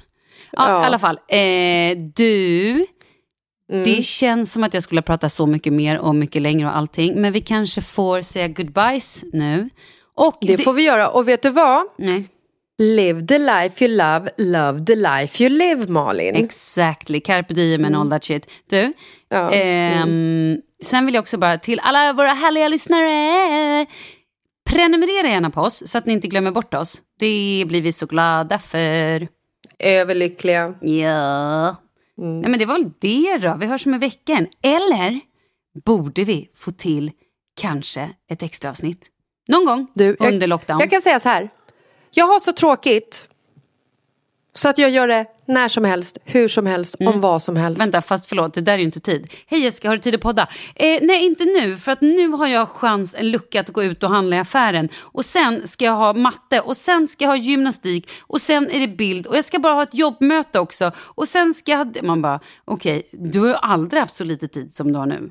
[0.53, 0.83] Ja, Ja.
[0.83, 1.19] i alla fall.
[1.29, 2.87] Eh, du,
[3.73, 3.85] Mm.
[3.85, 7.21] det känns som att jag skulle prata så mycket mer och mycket längre och allting.
[7.21, 9.69] Men vi kanske får säga goodbyes nu.
[10.16, 11.11] Och Det får vi göra.
[11.11, 11.85] Och vet du vad?
[11.99, 12.28] Nej,
[12.78, 16.35] Live the life you love, love the life you live, Malin.
[16.36, 17.20] exactly.
[17.20, 18.51] Carpe diem and all that shit.
[18.70, 18.93] Du, Mm.
[19.28, 19.51] Ja.
[19.53, 23.86] ehm, sen vill jag också bara till alla våra härliga lyssnare.
[24.70, 27.03] Prenumerera gärna på oss så att ni inte glömmer bort oss.
[27.19, 29.28] Det blir vi så glada för.
[29.78, 30.74] Överlyckliga.
[30.81, 31.77] Ja.
[32.19, 32.41] Mm.
[32.41, 33.57] Nej men det var väl det då.
[33.61, 34.47] Vi hörs om en vecka.
[34.62, 35.20] Eller
[35.85, 37.11] borde vi få till
[37.61, 39.11] kanske ett extra avsnitt?
[39.49, 40.81] Någon gång Du, jag- under lockdown.
[40.81, 41.51] Jag kan säga så här.
[42.11, 43.29] Jag har så tråkigt.
[44.57, 47.83] Så att jag gör det när som helst, hur som helst, om vad som helst.
[47.83, 49.33] Vänta, fast förlåt, det där är ju inte tid.
[49.47, 50.49] Hej Jessica, har du tid att podda?
[50.75, 54.03] Eh, nej, inte nu, för att nu har jag chans, en lucka att gå ut
[54.03, 54.89] och handla i affären.
[54.97, 58.81] Och sen ska jag ha matte, och sen ska jag ha gymnastik, och sen är
[58.81, 60.93] det bild, och jag ska bara ha ett jobbmöte också.
[60.99, 61.93] Och sen ska jag ha...
[62.03, 65.31] Man bara, okej, du har ju aldrig haft så lite tid som du har nu.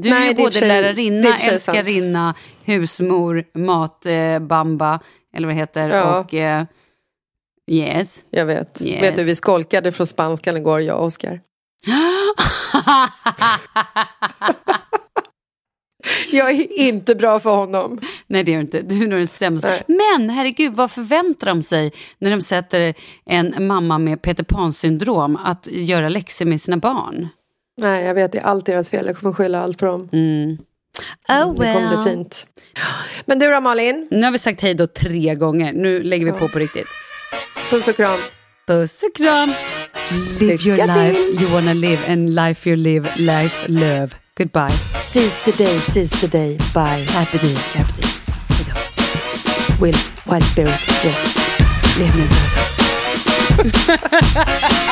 [0.00, 5.00] Du Nej, är ju både lärarinna, älskarinna, husmor, matbamba, eh,
[5.36, 6.18] eller vad det heter, Ja.
[6.18, 6.34] och...
[6.34, 6.64] Eh,
[7.70, 8.24] yes.
[8.30, 8.82] Jag vet.
[8.82, 9.02] Yes.
[9.02, 11.40] Vet du, vi skolkade från spanskan igår, jag och Oskar.
[16.30, 18.00] Jag är inte bra för honom.
[18.26, 18.82] Nej, det är du inte.
[18.82, 19.68] Du är nog den sämsta.
[19.68, 19.82] Nej.
[19.86, 22.94] Men herregud, vad förväntar de sig när de sätter
[23.24, 27.28] en mamma med Peter Pan-syndrom att göra läxor med sina barn?
[27.76, 29.06] Nej, jag vet, det är allt deras fel.
[29.06, 30.08] Jag kommer skylla allt på dem.
[30.12, 30.50] Mm.
[31.28, 32.46] Oh Det kommer bli fint.
[33.26, 34.08] Men du då Malin?
[34.10, 35.72] Nu har vi sagt hej då tre gånger.
[35.72, 36.86] Nu lägger vi på på riktigt.
[37.70, 38.18] Puss och kram.
[38.66, 39.52] Puss och kram.
[40.40, 40.86] Live Lycka your till.
[40.86, 44.08] life you wanna live and life you live, life love.
[44.38, 44.70] Goodbye.
[44.98, 46.56] Seize the day, seize the day.
[46.74, 47.06] Bye.
[47.06, 48.10] Carpe diem, carpe diem.
[48.48, 49.84] Hej då.
[49.84, 51.04] Will, wild spirit.
[51.04, 51.36] Yes.
[51.98, 52.24] Lev nu,